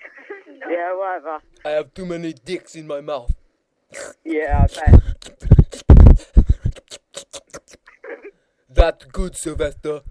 Yeah, 0.70 0.94
whatever. 0.96 1.38
I 1.64 1.70
have 1.70 1.94
too 1.94 2.06
many 2.06 2.32
dicks 2.32 2.74
in 2.74 2.86
my 2.86 3.00
mouth. 3.00 3.34
Yeah, 4.24 4.66
I 4.68 4.90
bet. 4.90 5.82
That's 8.70 9.04
good, 9.06 9.34
Sylvester. 9.34 10.02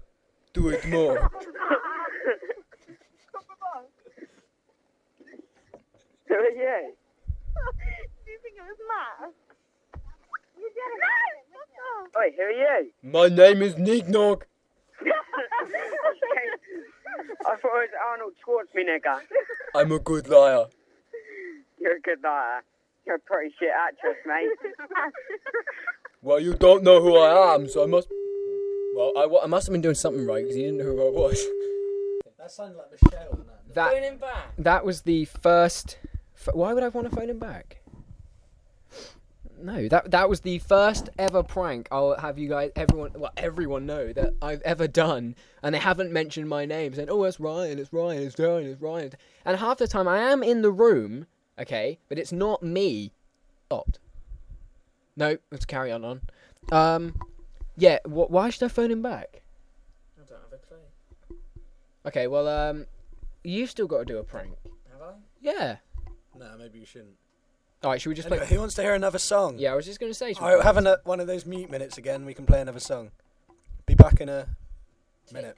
Do 0.52 0.68
it 0.70 0.84
more. 0.88 1.30
Who 6.26 6.34
are 6.34 6.50
you? 6.50 6.94
Do 8.24 8.30
you 8.30 8.38
think 8.42 8.56
it 8.56 8.62
was 8.62 8.78
Matt? 8.88 9.32
You 10.56 10.68
did 10.74 10.90
it. 10.92 11.00
No. 11.52 12.20
Oi, 12.20 12.28
who 12.36 12.42
are 12.42 12.50
you? 12.50 12.90
My 13.02 13.28
name 13.28 13.62
is 13.62 13.78
Nick 13.78 14.08
Nog. 14.08 14.44
I 17.46 17.56
thought 17.56 17.82
it 17.82 17.90
was 17.90 17.90
Arnold 18.10 18.34
Schwarzenegger. 18.44 19.20
I'm 19.74 19.92
a 19.92 19.98
good 19.98 20.28
liar. 20.28 20.66
You're 21.80 21.96
a 21.96 22.00
good 22.00 22.22
liar. 22.22 22.62
You're 23.06 23.16
a 23.16 23.20
pretty 23.20 23.54
shit 23.58 23.70
actress, 23.74 24.16
mate. 24.26 24.50
Well, 26.20 26.40
you 26.40 26.54
don't 26.54 26.82
know 26.82 27.00
who 27.00 27.16
I 27.16 27.54
am, 27.54 27.68
so 27.68 27.84
I 27.84 27.86
must. 27.86 28.08
Well, 28.98 29.12
I, 29.16 29.26
wa- 29.26 29.42
I 29.44 29.46
must 29.46 29.68
have 29.68 29.72
been 29.72 29.80
doing 29.80 29.94
something 29.94 30.26
right 30.26 30.42
because 30.42 30.56
he 30.56 30.62
didn't 30.62 30.78
know 30.78 30.84
who 30.86 31.06
I 31.06 31.10
was. 31.10 31.40
That 32.36 32.50
sounded 32.50 32.76
like 32.78 32.90
Michelle. 32.90 33.46
That. 33.68 33.74
That 33.74 33.92
Phone 33.92 34.02
him 34.02 34.18
back. 34.18 34.52
that 34.58 34.84
was 34.84 35.02
the 35.02 35.24
first. 35.26 35.98
F- 36.36 36.52
why 36.52 36.72
would 36.72 36.82
I 36.82 36.88
want 36.88 37.08
to 37.08 37.14
phone 37.14 37.30
him 37.30 37.38
back? 37.38 37.80
No, 39.62 39.86
that 39.86 40.10
that 40.10 40.28
was 40.28 40.40
the 40.40 40.58
first 40.58 41.10
ever 41.16 41.44
prank 41.44 41.86
I'll 41.92 42.16
have 42.18 42.38
you 42.38 42.48
guys, 42.48 42.72
everyone, 42.74 43.12
well, 43.14 43.32
everyone 43.36 43.86
know 43.86 44.12
that 44.12 44.34
I've 44.42 44.62
ever 44.62 44.88
done, 44.88 45.36
and 45.62 45.74
they 45.74 45.78
haven't 45.78 46.12
mentioned 46.12 46.48
my 46.48 46.64
name, 46.64 46.92
saying, 46.94 47.08
"Oh, 47.08 47.22
it's 47.22 47.38
Ryan, 47.38 47.78
it's 47.78 47.92
Ryan, 47.92 48.22
it's 48.24 48.36
Ryan, 48.38 48.66
it's 48.66 48.80
Ryan," 48.82 49.12
and 49.44 49.56
half 49.58 49.78
the 49.78 49.86
time 49.86 50.08
I 50.08 50.18
am 50.18 50.42
in 50.42 50.62
the 50.62 50.72
room, 50.72 51.26
okay, 51.56 51.98
but 52.08 52.18
it's 52.18 52.32
not 52.32 52.64
me. 52.64 53.12
Stopped. 53.66 54.00
No, 55.16 55.38
let's 55.52 55.64
carry 55.66 55.92
on. 55.92 56.04
On. 56.04 56.20
Um, 56.72 57.14
yeah. 57.78 57.98
Wh- 58.04 58.30
why 58.30 58.50
should 58.50 58.64
I 58.64 58.68
phone 58.68 58.90
him 58.90 59.02
back? 59.02 59.42
I 60.16 60.28
don't 60.28 60.38
have 60.42 60.52
a 60.52 60.56
clue. 60.66 61.36
Okay, 62.06 62.26
well, 62.26 62.48
um, 62.48 62.86
you've 63.44 63.70
still 63.70 63.86
got 63.86 63.98
to 63.98 64.04
do 64.04 64.18
a 64.18 64.24
prank. 64.24 64.52
Have 64.92 65.00
I? 65.02 65.12
Yeah. 65.40 65.76
No, 66.38 66.46
maybe 66.58 66.78
you 66.80 66.84
shouldn't. 66.86 67.14
All 67.82 67.90
right, 67.90 68.00
should 68.00 68.08
we 68.10 68.14
just 68.16 68.26
Anyway, 68.26 68.44
play? 68.44 68.54
who 68.54 68.60
wants 68.60 68.74
to 68.74 68.82
hear 68.82 68.94
another 68.94 69.18
song? 69.18 69.56
Yeah, 69.58 69.72
I 69.72 69.76
was 69.76 69.86
just 69.86 70.00
gonna 70.00 70.12
say. 70.12 70.32
should 70.32 70.40
we 70.40 70.46
All 70.46 70.54
right, 70.54 70.60
play- 70.62 70.66
having 70.66 70.86
a, 70.86 70.98
one 71.04 71.20
of 71.20 71.26
those 71.28 71.46
mute 71.46 71.70
minutes 71.70 71.96
again. 71.96 72.24
We 72.24 72.34
can 72.34 72.44
play 72.44 72.60
another 72.60 72.80
song. 72.80 73.10
Be 73.86 73.94
back 73.94 74.20
in 74.20 74.28
a 74.28 74.46
minute. 75.32 75.56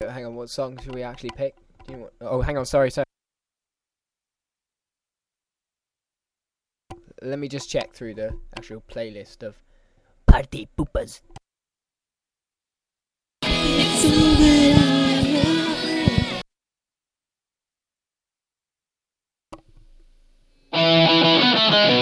Hang 0.00 0.26
on, 0.26 0.34
what 0.34 0.50
song 0.50 0.78
should 0.82 0.94
we 0.94 1.02
actually 1.02 1.30
pick? 1.36 1.54
Do 1.86 1.92
you 1.92 1.98
want? 2.00 2.12
Oh, 2.20 2.40
hang 2.40 2.56
on, 2.58 2.66
sorry, 2.66 2.90
sorry. 2.90 3.04
Let 7.24 7.38
me 7.38 7.46
just 7.46 7.70
check 7.70 7.92
through 7.92 8.14
the 8.14 8.36
actual 8.58 8.82
playlist 8.90 9.44
of 9.44 9.54
party 10.26 10.68
poopers. 10.76 11.20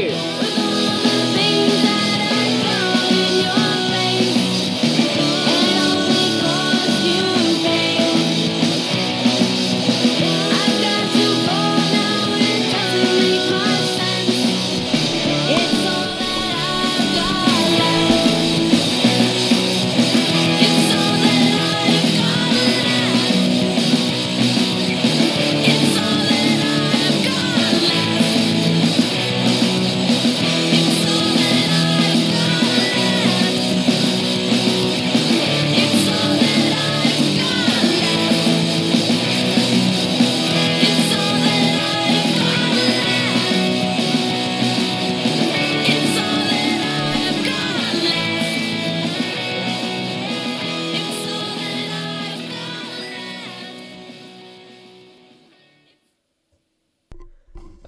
you. 0.00 0.49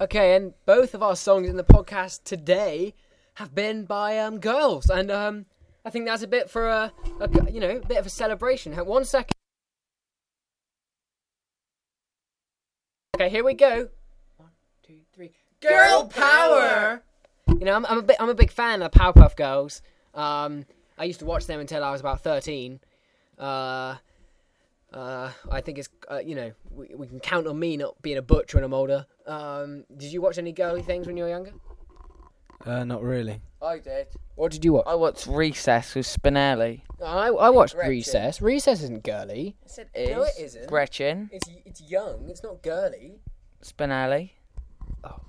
Okay, 0.01 0.35
and 0.35 0.53
both 0.65 0.95
of 0.95 1.03
our 1.03 1.15
songs 1.15 1.47
in 1.47 1.55
the 1.55 1.63
podcast 1.63 2.23
today 2.23 2.95
have 3.35 3.53
been 3.53 3.85
by 3.85 4.17
um, 4.17 4.39
girls, 4.39 4.89
and 4.89 5.11
um, 5.11 5.45
I 5.85 5.91
think 5.91 6.05
that's 6.05 6.23
a 6.23 6.27
bit 6.27 6.49
for 6.49 6.67
a, 6.67 6.91
a 7.19 7.51
you 7.51 7.59
know, 7.59 7.77
a 7.77 7.87
bit 7.87 7.97
of 7.97 8.07
a 8.07 8.09
celebration. 8.09 8.73
One 8.73 9.05
second. 9.05 9.35
Okay, 13.15 13.29
here 13.29 13.43
we 13.43 13.53
go. 13.53 13.89
One, 14.37 14.49
two, 14.85 15.01
three. 15.13 15.31
Girl 15.61 16.05
power. 16.07 17.03
You 17.47 17.65
know, 17.65 17.75
I'm, 17.75 17.85
I'm 17.85 17.99
a 17.99 18.01
bit, 18.01 18.15
I'm 18.19 18.29
a 18.29 18.35
big 18.35 18.49
fan 18.49 18.81
of 18.81 18.91
Powerpuff 18.91 19.35
Girls. 19.35 19.83
Um, 20.15 20.65
I 20.97 21.03
used 21.03 21.19
to 21.19 21.25
watch 21.25 21.45
them 21.45 21.59
until 21.59 21.83
I 21.83 21.91
was 21.91 22.01
about 22.01 22.21
thirteen. 22.21 22.79
Uh, 23.37 23.97
uh, 24.93 25.31
I 25.51 25.61
think 25.61 25.77
it's 25.77 25.89
uh, 26.09 26.17
you 26.19 26.35
know 26.35 26.51
we, 26.69 26.93
we 26.95 27.07
can 27.07 27.19
count 27.19 27.47
on 27.47 27.57
me 27.59 27.77
not 27.77 28.01
being 28.01 28.17
a 28.17 28.21
butcher 28.21 28.57
when 28.57 28.63
I'm 28.63 28.73
older. 28.73 29.05
Um, 29.25 29.85
did 29.95 30.11
you 30.11 30.21
watch 30.21 30.37
any 30.37 30.51
girly 30.51 30.81
things 30.81 31.07
when 31.07 31.17
you 31.17 31.23
were 31.23 31.29
younger? 31.29 31.53
Uh, 32.65 32.83
not 32.85 33.01
really. 33.03 33.41
I 33.61 33.79
did. 33.79 34.07
What 34.35 34.51
did 34.51 34.63
you 34.63 34.73
watch? 34.73 34.85
I 34.87 34.95
watched 34.95 35.27
Recess 35.27 35.95
with 35.95 36.05
Spinelli. 36.05 36.81
I 37.03 37.27
I 37.27 37.49
watched 37.49 37.75
Gretchen. 37.75 37.91
Recess. 37.91 38.41
Recess 38.41 38.81
isn't 38.83 39.03
girly. 39.03 39.55
Yes, 39.63 39.77
it 39.79 39.89
is. 39.93 40.09
No, 40.09 40.23
it 40.23 40.33
isn't. 40.39 40.67
Gretchen, 40.67 41.29
It's 41.31 41.49
it's 41.65 41.81
young. 41.81 42.29
It's 42.29 42.43
not 42.43 42.61
girly. 42.61 43.19
Spinelli. 43.63 44.31
Oh. 45.03 45.19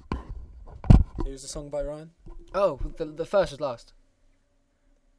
It 1.27 1.31
was 1.31 1.45
a 1.45 1.49
song 1.49 1.71
by 1.71 1.83
Ryan? 1.83 2.11
Oh, 2.55 2.79
the 2.97 3.07
the 3.07 3.25
first 3.27 3.53
was 3.53 3.61
last. 3.61 3.93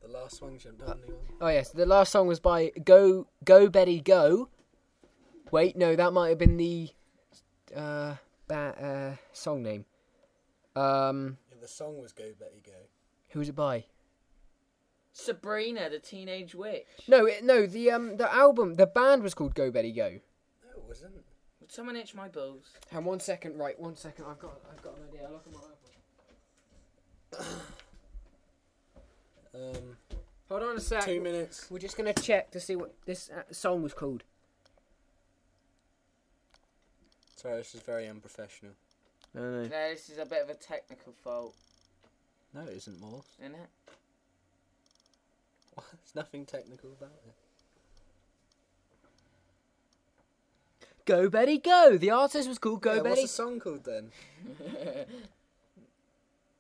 The 0.06 0.12
last 0.12 0.41
one. 0.41 0.54
You 0.54 0.60
haven't 0.60 0.80
done 0.86 1.00
anyone. 1.04 1.22
Oh 1.41 1.48
yes, 1.48 1.70
the 1.72 1.86
last 1.86 2.12
song 2.12 2.28
was 2.28 2.39
by 2.39 2.72
Go 2.84 3.28
Go 3.44 3.70
Betty 3.70 4.00
Go. 4.02 4.50
Wait, 5.52 5.76
no, 5.76 5.96
that 5.96 6.13
might 6.13 6.30
have 6.30 6.38
been 6.38 6.58
the 6.58 6.89
uh, 7.76 8.15
ba- 8.48 8.76
uh 8.80 9.15
song 9.34 9.63
name. 9.63 9.86
Um, 10.76 11.38
Yeah, 11.52 11.58
the 11.62 11.68
song 11.68 12.00
was 12.02 12.12
Go 12.13 12.26
Betty 12.39 12.62
Go. 12.65 12.74
who 13.30 13.39
was 13.39 13.50
it 13.50 13.56
by? 13.56 13.86
Sabrina, 15.13 15.89
the 15.89 16.00
teenage 16.00 16.54
witch. 16.54 16.86
No, 17.08 17.26
it, 17.26 17.44
no, 17.44 17.65
the 17.65 17.89
um 17.91 18.18
the 18.18 18.32
album, 18.32 18.76
the 18.76 18.86
band 18.86 19.24
was 19.24 19.34
called 19.34 19.56
Go 19.56 19.72
Betty 19.72 19.91
Go. 19.91 20.10
No, 20.10 20.72
it 20.78 20.84
wasn't. 20.88 21.13
Would 21.62 21.72
someone 21.72 21.96
itch 21.96 22.13
my 22.13 22.28
balls? 22.28 22.65
And 22.91 23.06
one 23.06 23.20
second, 23.20 23.58
right, 23.58 23.80
one 23.80 23.96
second. 23.96 24.26
I've 24.26 24.39
got 24.39 24.60
I've 24.72 24.82
got 24.84 24.98
an 24.98 25.04
idea. 25.10 25.22
I'll 25.26 25.32
look 25.34 25.48
at 25.48 25.54
my 25.54 25.60
iPod. 27.39 27.56
Um, 29.56 29.98
Hold 30.50 30.63
on 30.63 30.78
a 30.78 30.80
sec. 30.80 31.06
two 31.06 31.22
minutes. 31.22 31.68
We're 31.70 31.80
just 31.80 31.98
gonna 31.98 32.13
check 32.13 32.52
to 32.52 32.60
see 32.60 32.76
what 32.76 32.94
this 33.06 33.30
uh, 33.30 33.44
song 33.52 33.82
was 33.84 33.94
called. 33.94 34.24
Sorry, 37.38 37.58
this 37.58 37.76
is 37.76 37.82
very 37.82 38.08
unprofessional. 38.08 38.74
No, 39.34 39.41
no. 39.41 39.62
No, 39.63 39.89
this 39.89 40.10
is 40.10 40.18
a 40.18 40.26
bit 40.26 40.41
of 40.44 40.50
a 40.50 40.54
technical 40.56 41.13
fault, 41.24 41.54
No, 42.54 42.62
it 42.62 42.78
isn't 42.78 43.00
more. 43.02 43.24
isn't 43.39 43.54
it? 43.56 43.70
There's 45.76 46.15
nothing 46.15 46.46
technical 46.46 46.91
about 46.98 47.12
it. 47.28 47.36
Go 51.06 51.30
Betty 51.30 51.60
Go. 51.60 51.98
The 51.98 52.10
artist 52.12 52.48
was 52.50 52.58
called 52.58 52.82
Go 52.82 52.96
yeah, 52.96 53.02
Betty. 53.04 53.10
What's 53.10 53.22
the 53.24 53.28
song 53.28 53.60
called 53.60 53.84
then? 53.84 54.12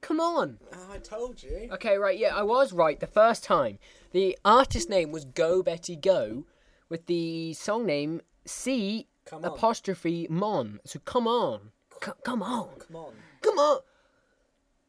Come 0.05 0.19
on. 0.19 0.59
Ah, 0.71 0.93
I 0.93 0.97
told 0.99 1.41
you. 1.41 1.67
Okay, 1.71 1.97
right. 1.97 2.15
Yeah, 2.17 2.35
I 2.35 2.43
was 2.43 2.71
right 2.71 2.99
the 2.99 3.07
first 3.07 3.43
time. 3.43 3.79
The 4.11 4.37
artist 4.45 4.87
name 4.87 5.11
was 5.11 5.25
Go 5.25 5.63
Betty 5.63 5.95
Go, 5.95 6.45
with 6.89 7.07
the 7.07 7.53
song 7.55 7.87
name 7.87 8.21
C 8.45 9.07
Come 9.25 9.43
on. 9.43 9.51
apostrophe 9.51 10.27
Mon. 10.29 10.79
So 10.85 10.99
come 10.99 11.27
on, 11.27 11.71
C- 12.03 12.11
come 12.23 12.43
on, 12.43 12.69
Come 12.77 12.95
on. 12.97 13.13
come 13.41 13.59
on, 13.59 13.79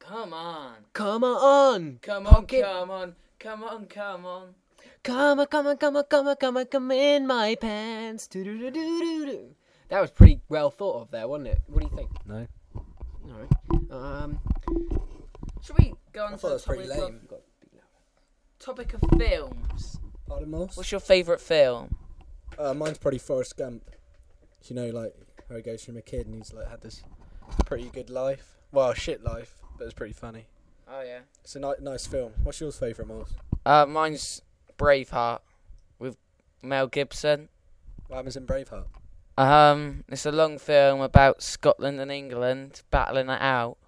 Come 0.02 0.34
on. 0.34 0.74
come 0.92 1.24
on, 1.24 1.98
Come 2.02 2.26
on, 2.26 2.32
Pocket- 2.34 2.62
come 2.62 2.90
on, 2.90 3.14
come 3.38 3.64
on, 3.64 3.86
come 3.86 4.26
on. 4.26 4.54
come 5.02 5.40
on, 5.40 5.46
come 5.46 5.66
on, 5.66 5.76
come 5.78 5.96
on, 5.96 6.04
come 6.04 6.26
on, 6.28 6.36
come 6.36 6.56
on, 6.58 6.66
come 6.66 6.90
in 6.90 7.26
my 7.26 7.54
pants. 7.54 8.26
Do-do-do-do-do-do. 8.26 9.54
That 9.88 10.02
was 10.02 10.10
pretty 10.10 10.42
well 10.50 10.70
thought 10.70 11.00
of 11.00 11.10
there, 11.10 11.26
wasn't 11.26 11.48
it? 11.48 11.60
What 11.68 11.80
do 11.84 11.88
you 11.90 11.96
think? 11.96 12.10
No. 12.26 12.46
All 13.24 13.40
right. 13.40 14.22
Um. 14.22 14.38
Should 15.66 15.78
we 15.78 15.94
go 16.12 16.24
on 16.24 16.28
I 16.28 16.30
to 16.32 16.38
thought 16.38 16.42
the 16.42 16.48
that 16.48 16.54
was 16.54 16.64
pretty 16.64 16.86
topic 16.88 17.02
lame. 17.02 17.20
of, 17.30 17.38
topic 18.60 18.94
of 18.94 19.00
films? 19.18 19.98
Pardon, 20.28 20.50
Moss? 20.50 20.76
What's 20.76 20.92
your 20.92 21.00
favourite 21.00 21.40
film? 21.40 21.96
Uh, 22.56 22.72
mine's 22.72 22.98
probably 22.98 23.18
Forrest 23.18 23.56
Gump. 23.56 23.82
You 24.64 24.76
know, 24.76 24.88
like 24.90 25.12
how 25.48 25.56
he 25.56 25.62
goes 25.62 25.84
from 25.84 25.96
a 25.96 26.02
kid 26.02 26.26
and 26.26 26.36
he's 26.36 26.52
like 26.52 26.68
had 26.68 26.82
this 26.82 27.02
pretty 27.64 27.88
good 27.88 28.10
life. 28.10 28.56
Well, 28.70 28.94
shit 28.94 29.24
life, 29.24 29.54
but 29.76 29.84
it's 29.84 29.94
pretty 29.94 30.12
funny. 30.12 30.46
Oh 30.88 31.02
yeah. 31.02 31.20
It's 31.42 31.56
a 31.56 31.60
ni- 31.60 31.74
nice 31.80 32.06
film. 32.06 32.32
What's 32.44 32.60
yours 32.60 32.78
favourite, 32.78 33.08
Moss? 33.08 33.32
Uh, 33.64 33.86
mine's 33.86 34.42
Braveheart 34.78 35.40
with 35.98 36.16
Mel 36.62 36.86
Gibson. 36.86 37.48
What 38.06 38.16
happens 38.18 38.36
in 38.36 38.46
Braveheart? 38.46 38.86
Um, 39.36 40.04
it's 40.08 40.26
a 40.26 40.32
long 40.32 40.58
film 40.58 41.00
about 41.00 41.42
Scotland 41.42 42.00
and 42.00 42.10
England 42.10 42.82
battling 42.90 43.28
it 43.28 43.40
out. 43.42 43.78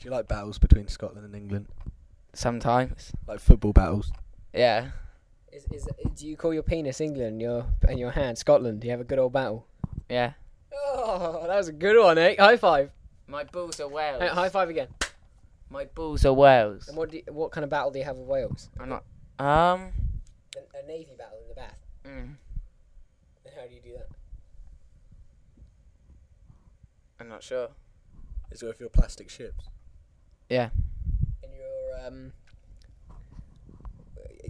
Do 0.00 0.08
you 0.08 0.10
like 0.10 0.26
battles 0.28 0.58
between 0.58 0.88
Scotland 0.88 1.26
and 1.26 1.34
England? 1.34 1.66
Sometimes. 2.32 3.12
Like 3.28 3.38
football 3.38 3.74
battles? 3.74 4.10
Yeah. 4.54 4.92
Is, 5.52 5.66
is 5.70 5.86
do 6.14 6.26
you 6.26 6.36
call 6.36 6.54
your 6.54 6.62
penis 6.62 7.00
England, 7.02 7.42
your 7.42 7.66
and 7.86 7.98
your 7.98 8.10
hand 8.10 8.38
Scotland? 8.38 8.80
Do 8.80 8.86
you 8.86 8.92
have 8.92 9.00
a 9.00 9.04
good 9.04 9.18
old 9.18 9.32
battle? 9.34 9.66
Yeah. 10.08 10.32
Oh, 10.74 11.44
that 11.46 11.56
was 11.56 11.68
a 11.68 11.72
good 11.72 12.02
one, 12.02 12.16
eh? 12.18 12.34
High 12.38 12.56
five. 12.56 12.92
My 13.26 13.44
balls 13.44 13.78
are 13.78 13.88
Wales. 13.88 14.22
Hey, 14.22 14.28
high 14.28 14.48
five 14.48 14.70
again. 14.70 14.88
My 15.68 15.84
balls 15.84 16.24
are 16.24 16.32
Wales. 16.32 16.88
And 16.88 16.96
what 16.96 17.10
do 17.10 17.18
you, 17.18 17.24
what 17.32 17.50
kind 17.52 17.64
of 17.64 17.70
battle 17.70 17.90
do 17.90 17.98
you 17.98 18.04
have 18.04 18.16
with 18.16 18.26
Wales? 18.26 18.70
I'm 18.80 18.88
not. 18.88 19.04
Um. 19.38 19.92
A, 20.56 20.78
a 20.82 20.86
navy 20.86 21.12
battle 21.18 21.38
in 21.42 21.48
the 21.48 21.54
bath. 21.54 21.78
Mm, 22.06 22.34
And 23.44 23.54
how 23.54 23.66
do 23.68 23.74
you 23.74 23.80
do 23.82 23.92
that? 23.94 24.08
I'm 27.20 27.28
not 27.28 27.42
sure. 27.42 27.68
Is 28.50 28.62
it 28.62 28.66
with 28.66 28.80
your 28.80 28.88
plastic 28.88 29.28
ships? 29.28 29.68
Yeah. 30.50 30.70
And 31.42 31.52
your 31.56 32.06
um, 32.06 32.32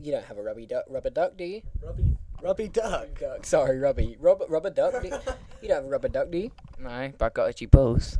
you 0.02 0.10
don't 0.10 0.24
have 0.24 0.38
a 0.38 0.42
rubby 0.42 0.66
duck, 0.66 0.84
rubber 0.88 1.10
duck, 1.10 1.36
do 1.36 1.44
you? 1.44 1.62
Rubby, 1.84 2.16
rubby 2.42 2.68
duck. 2.68 3.20
Duck. 3.20 3.44
Sorry, 3.44 3.78
rubby, 3.78 4.16
rubber, 4.18 4.46
rubber 4.48 4.70
duck. 4.70 5.02
Do 5.02 5.08
you, 5.08 5.14
you 5.62 5.68
don't 5.68 5.76
have 5.76 5.84
a 5.84 5.88
rubber 5.88 6.08
duck, 6.08 6.30
do 6.30 6.38
you? 6.38 6.50
No, 6.78 7.12
but 7.18 7.26
I 7.26 7.28
got 7.28 7.50
itchy 7.50 7.66
balls. 7.66 8.18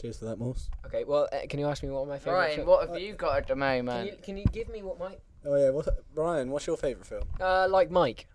Cheers 0.00 0.18
to 0.18 0.24
that, 0.26 0.38
Morse. 0.38 0.70
Okay. 0.86 1.04
Well, 1.04 1.28
uh, 1.32 1.38
can 1.48 1.58
you 1.60 1.66
ask 1.66 1.82
me 1.82 1.90
what 1.90 2.06
my 2.08 2.18
favorite? 2.18 2.32
Ryan, 2.38 2.56
film- 2.56 2.68
what 2.68 2.88
have 2.88 2.98
you 2.98 3.14
got 3.14 3.36
at 3.38 3.42
the 3.48 3.54
Can 3.54 3.58
moment? 3.58 4.06
you, 4.10 4.16
can 4.22 4.36
you 4.36 4.44
give 4.52 4.68
me 4.68 4.82
what 4.82 4.98
my 4.98 5.16
Oh 5.46 5.56
yeah, 5.56 5.70
what? 5.70 5.88
Ryan, 6.14 6.50
what's 6.50 6.66
your 6.66 6.76
favourite 6.76 7.06
film? 7.06 7.24
uh 7.40 7.66
like 7.68 7.90
Mike? 7.90 8.26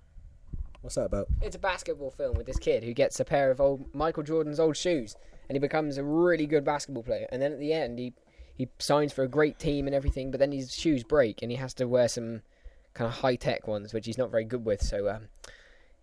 What's 0.81 0.95
that 0.95 1.05
about? 1.05 1.27
It's 1.41 1.55
a 1.55 1.59
basketball 1.59 2.11
film 2.11 2.37
with 2.37 2.45
this 2.45 2.57
kid 2.59 2.83
who 2.83 2.93
gets 2.93 3.19
a 3.19 3.25
pair 3.25 3.51
of 3.51 3.59
old 3.59 3.93
Michael 3.93 4.23
Jordan's 4.23 4.59
old 4.59 4.77
shoes, 4.77 5.15
and 5.49 5.55
he 5.55 5.59
becomes 5.59 5.97
a 5.97 6.03
really 6.03 6.45
good 6.45 6.63
basketball 6.63 7.03
player. 7.03 7.27
And 7.31 7.41
then 7.41 7.51
at 7.51 7.59
the 7.59 7.73
end, 7.73 7.99
he 7.99 8.13
he 8.55 8.69
signs 8.77 9.11
for 9.13 9.23
a 9.23 9.27
great 9.27 9.57
team 9.57 9.87
and 9.87 9.95
everything. 9.95 10.31
But 10.31 10.39
then 10.39 10.51
his 10.51 10.75
shoes 10.75 11.03
break, 11.03 11.41
and 11.41 11.51
he 11.51 11.57
has 11.57 11.73
to 11.75 11.87
wear 11.87 12.07
some 12.07 12.41
kind 12.93 13.07
of 13.07 13.19
high 13.19 13.35
tech 13.35 13.67
ones, 13.67 13.93
which 13.93 14.05
he's 14.05 14.17
not 14.17 14.31
very 14.31 14.43
good 14.43 14.65
with. 14.65 14.81
So 14.81 15.09
um, 15.09 15.29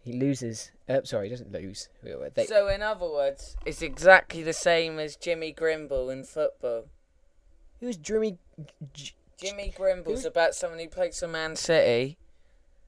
He 0.00 0.12
loses. 0.12 0.72
Uh, 0.88 1.00
sorry, 1.04 1.26
he 1.28 1.30
doesn't 1.30 1.52
lose. 1.52 1.88
They, 2.02 2.46
So, 2.46 2.68
in 2.68 2.82
other 2.82 3.06
words, 3.06 3.56
it's 3.66 3.82
exactly 3.82 4.42
the 4.42 4.52
same 4.52 4.98
as 4.98 5.16
Jimmy 5.16 5.52
Grimble 5.52 6.10
in 6.10 6.24
football. 6.24 6.86
who's 7.80 7.96
Jimmy? 7.96 8.38
Jimmy 9.36 9.72
Grimble's 9.76 10.24
about 10.24 10.54
someone 10.54 10.78
who 10.78 10.88
plays 10.88 11.20
for 11.20 11.28
Man 11.28 11.56
City. 11.56 12.16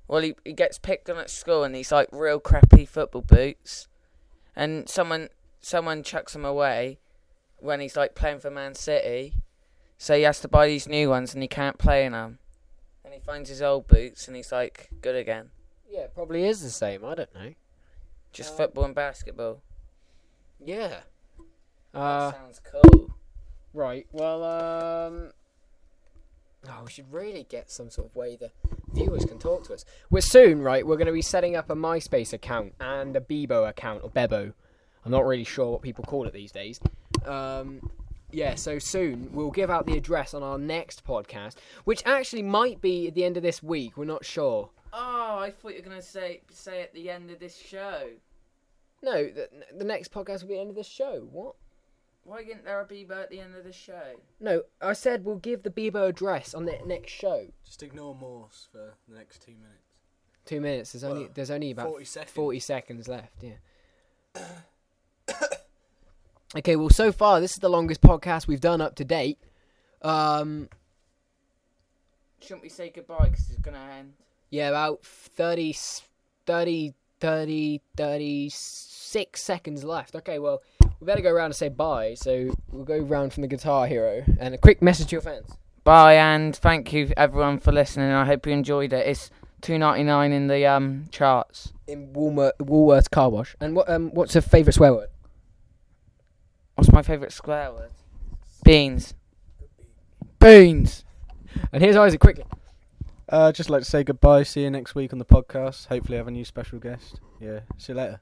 Well, 0.06 0.22
he, 0.22 0.34
he 0.44 0.54
gets 0.54 0.78
picked 0.78 1.10
on 1.10 1.18
at 1.18 1.28
school 1.28 1.62
and 1.62 1.76
he's 1.76 1.92
like 1.92 2.08
real 2.10 2.40
crappy 2.40 2.86
football 2.86 3.20
boots. 3.20 3.88
And 4.56 4.88
someone 4.88 5.28
someone 5.60 6.02
chucks 6.02 6.34
him 6.34 6.44
away 6.44 6.98
when 7.58 7.80
he's 7.80 7.96
like 7.96 8.14
playing 8.14 8.40
for 8.40 8.50
Man 8.50 8.74
City. 8.74 9.34
So 9.96 10.16
he 10.16 10.22
has 10.22 10.40
to 10.40 10.48
buy 10.48 10.66
these 10.68 10.86
new 10.88 11.10
ones 11.10 11.34
and 11.34 11.42
he 11.42 11.48
can't 11.48 11.78
play 11.78 12.04
in 12.04 12.12
them. 12.12 12.38
And 13.04 13.12
he 13.12 13.20
finds 13.20 13.48
his 13.48 13.60
old 13.62 13.88
boots 13.88 14.28
and 14.28 14.36
he's 14.36 14.52
like 14.52 14.90
good 15.00 15.16
again. 15.16 15.50
Yeah, 15.90 16.00
it 16.02 16.14
probably 16.14 16.44
is 16.44 16.62
the 16.62 16.70
same. 16.70 17.04
I 17.04 17.14
don't 17.14 17.34
know. 17.34 17.54
Just 18.32 18.52
Uh, 18.54 18.56
football 18.58 18.84
and 18.84 18.94
basketball. 18.94 19.62
Yeah. 20.64 21.00
that 21.92 21.98
Uh, 21.98 22.32
sounds 22.32 22.60
cool. 22.60 23.14
right. 23.72 24.06
Well, 24.12 24.44
um. 24.44 25.32
Oh, 26.68 26.82
we 26.84 26.90
should 26.90 27.10
really 27.12 27.44
get 27.48 27.70
some 27.70 27.88
sort 27.88 28.08
of 28.08 28.16
way 28.16 28.36
the 28.36 28.50
viewers 28.92 29.24
can 29.24 29.38
talk 29.38 29.64
to 29.64 29.74
us. 29.74 29.84
We're 30.10 30.20
soon, 30.20 30.60
right? 30.60 30.86
We're 30.86 30.96
going 30.96 31.06
to 31.06 31.12
be 31.12 31.22
setting 31.22 31.54
up 31.56 31.70
a 31.70 31.74
MySpace 31.76 32.32
account 32.32 32.74
and 32.80 33.16
a 33.16 33.20
Bebo 33.20 33.66
account 33.68 34.02
or 34.02 34.10
Bebo. 34.10 34.52
I'm 35.04 35.12
not 35.12 35.26
really 35.26 35.44
sure 35.44 35.70
what 35.72 35.82
people 35.82 36.04
call 36.04 36.26
it 36.26 36.32
these 36.32 36.52
days. 36.52 36.80
Um, 37.24 37.90
yeah, 38.30 38.54
so 38.54 38.78
soon 38.78 39.30
we'll 39.32 39.50
give 39.50 39.70
out 39.70 39.86
the 39.86 39.96
address 39.96 40.34
on 40.34 40.42
our 40.42 40.58
next 40.58 41.04
podcast, 41.04 41.56
which 41.84 42.02
actually 42.04 42.42
might 42.42 42.80
be 42.80 43.08
at 43.08 43.14
the 43.14 43.24
end 43.24 43.36
of 43.36 43.42
this 43.42 43.62
week. 43.62 43.96
We're 43.96 44.04
not 44.04 44.24
sure. 44.24 44.70
Oh, 44.92 45.38
I 45.40 45.50
thought 45.50 45.72
you 45.72 45.78
were 45.78 45.88
gonna 45.88 46.02
say 46.02 46.42
say 46.50 46.82
at 46.82 46.92
the 46.94 47.10
end 47.10 47.30
of 47.30 47.38
this 47.38 47.56
show. 47.56 48.10
No, 49.02 49.24
the, 49.24 49.48
the 49.76 49.84
next 49.84 50.12
podcast 50.12 50.42
will 50.42 50.48
be 50.48 50.54
the 50.54 50.60
end 50.60 50.70
of 50.70 50.76
this 50.76 50.86
show. 50.86 51.26
What? 51.30 51.54
Why 52.24 52.44
didn't 52.44 52.64
there 52.64 52.84
be 52.84 53.06
Bebo 53.06 53.22
at 53.22 53.30
the 53.30 53.40
end 53.40 53.54
of 53.54 53.64
the 53.64 53.72
show? 53.72 54.16
No, 54.38 54.62
I 54.82 54.92
said 54.92 55.24
we'll 55.24 55.36
give 55.36 55.62
the 55.62 55.70
Bebo 55.70 56.08
address 56.08 56.52
on 56.52 56.66
the 56.66 56.78
next 56.84 57.10
show. 57.12 57.46
Just 57.64 57.82
ignore 57.82 58.14
Morse 58.14 58.68
for 58.70 58.94
the 59.08 59.14
next 59.14 59.40
two 59.40 59.52
minutes. 59.52 59.94
Two 60.44 60.60
minutes. 60.60 60.92
There's 60.92 61.04
only 61.04 61.22
Well, 61.22 61.30
there's 61.34 61.50
only 61.50 61.70
about 61.70 61.86
40 61.88 62.04
seconds. 62.04 62.32
40 62.32 62.60
seconds 62.60 63.08
left. 63.08 63.42
Yeah. 63.42 63.54
okay. 66.56 66.76
Well, 66.76 66.90
so 66.90 67.12
far 67.12 67.40
this 67.40 67.52
is 67.52 67.58
the 67.58 67.68
longest 67.68 68.00
podcast 68.00 68.46
we've 68.46 68.60
done 68.60 68.80
up 68.80 68.94
to 68.96 69.04
date. 69.04 69.38
Um. 70.02 70.68
Shouldn't 72.40 72.62
we 72.62 72.68
say 72.68 72.90
goodbye 72.94 73.28
because 73.30 73.50
it's 73.50 73.58
gonna 73.60 73.84
end? 73.98 74.12
Yeah, 74.50 74.68
about 74.68 75.04
30, 75.04 75.70
s- 75.70 76.02
30, 76.46 76.94
30, 77.20 77.80
36 77.96 79.42
seconds 79.42 79.84
left. 79.84 80.14
Okay, 80.14 80.38
well, 80.38 80.62
we 81.00 81.04
better 81.06 81.20
go 81.20 81.30
around 81.30 81.46
and 81.46 81.56
say 81.56 81.68
bye. 81.68 82.14
So 82.14 82.48
we'll 82.70 82.84
go 82.84 82.98
round 82.98 83.32
from 83.32 83.42
the 83.42 83.48
Guitar 83.48 83.86
Hero 83.88 84.22
and 84.38 84.54
a 84.54 84.58
quick 84.58 84.80
message 84.80 85.08
to 85.08 85.16
your 85.16 85.20
fans. 85.20 85.50
Bye 85.84 86.14
and 86.14 86.54
thank 86.54 86.92
you 86.92 87.12
everyone 87.16 87.58
for 87.58 87.72
listening. 87.72 88.10
I 88.12 88.24
hope 88.24 88.46
you 88.46 88.52
enjoyed 88.52 88.92
it. 88.92 89.06
It's 89.06 89.30
two 89.60 89.76
ninety 89.78 90.04
nine 90.04 90.32
in 90.32 90.46
the 90.46 90.64
um 90.66 91.06
charts. 91.10 91.72
In 91.86 92.12
Woolworth, 92.12 92.56
Woolworths 92.58 93.10
Car 93.10 93.30
Wash. 93.30 93.56
And 93.60 93.74
what 93.74 93.88
um 93.90 94.10
what's 94.10 94.34
your 94.34 94.42
favourite 94.42 94.74
swear 94.74 94.94
word? 94.94 95.08
What's 96.78 96.92
my 96.92 97.02
favourite 97.02 97.32
square 97.32 97.72
word? 97.72 97.90
Beans. 98.62 99.12
Beans. 100.38 101.04
And 101.72 101.82
here's 101.82 101.96
Isaac 101.96 102.20
quickly. 102.20 102.44
Uh, 103.28 103.50
just 103.50 103.68
like 103.68 103.82
to 103.82 103.84
say 103.84 104.04
goodbye. 104.04 104.44
See 104.44 104.62
you 104.62 104.70
next 104.70 104.94
week 104.94 105.12
on 105.12 105.18
the 105.18 105.24
podcast. 105.24 105.88
Hopefully, 105.88 106.18
I 106.18 106.20
have 106.20 106.28
a 106.28 106.30
new 106.30 106.44
special 106.44 106.78
guest. 106.78 107.18
Yeah. 107.40 107.60
See 107.78 107.94
you 107.94 107.96
later. 107.96 108.20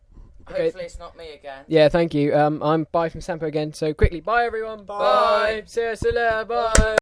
Okay. 0.51 0.63
Hopefully 0.63 0.85
it's 0.85 0.99
not 0.99 1.19
me 1.19 1.35
again. 1.35 1.65
Yeah, 1.69 1.91
thank 1.91 2.15
you. 2.15 2.35
Um, 2.35 2.63
I'm 2.63 2.87
bye 2.93 3.11
from 3.11 3.21
Sampo 3.21 3.45
again. 3.45 3.75
So 3.75 3.93
quickly, 3.93 4.23
bye 4.23 4.47
everyone. 4.47 4.85
Bye. 4.85 5.63
See 5.67 5.83
you 5.83 5.95
later. 6.05 6.47
Bye. 6.49 6.73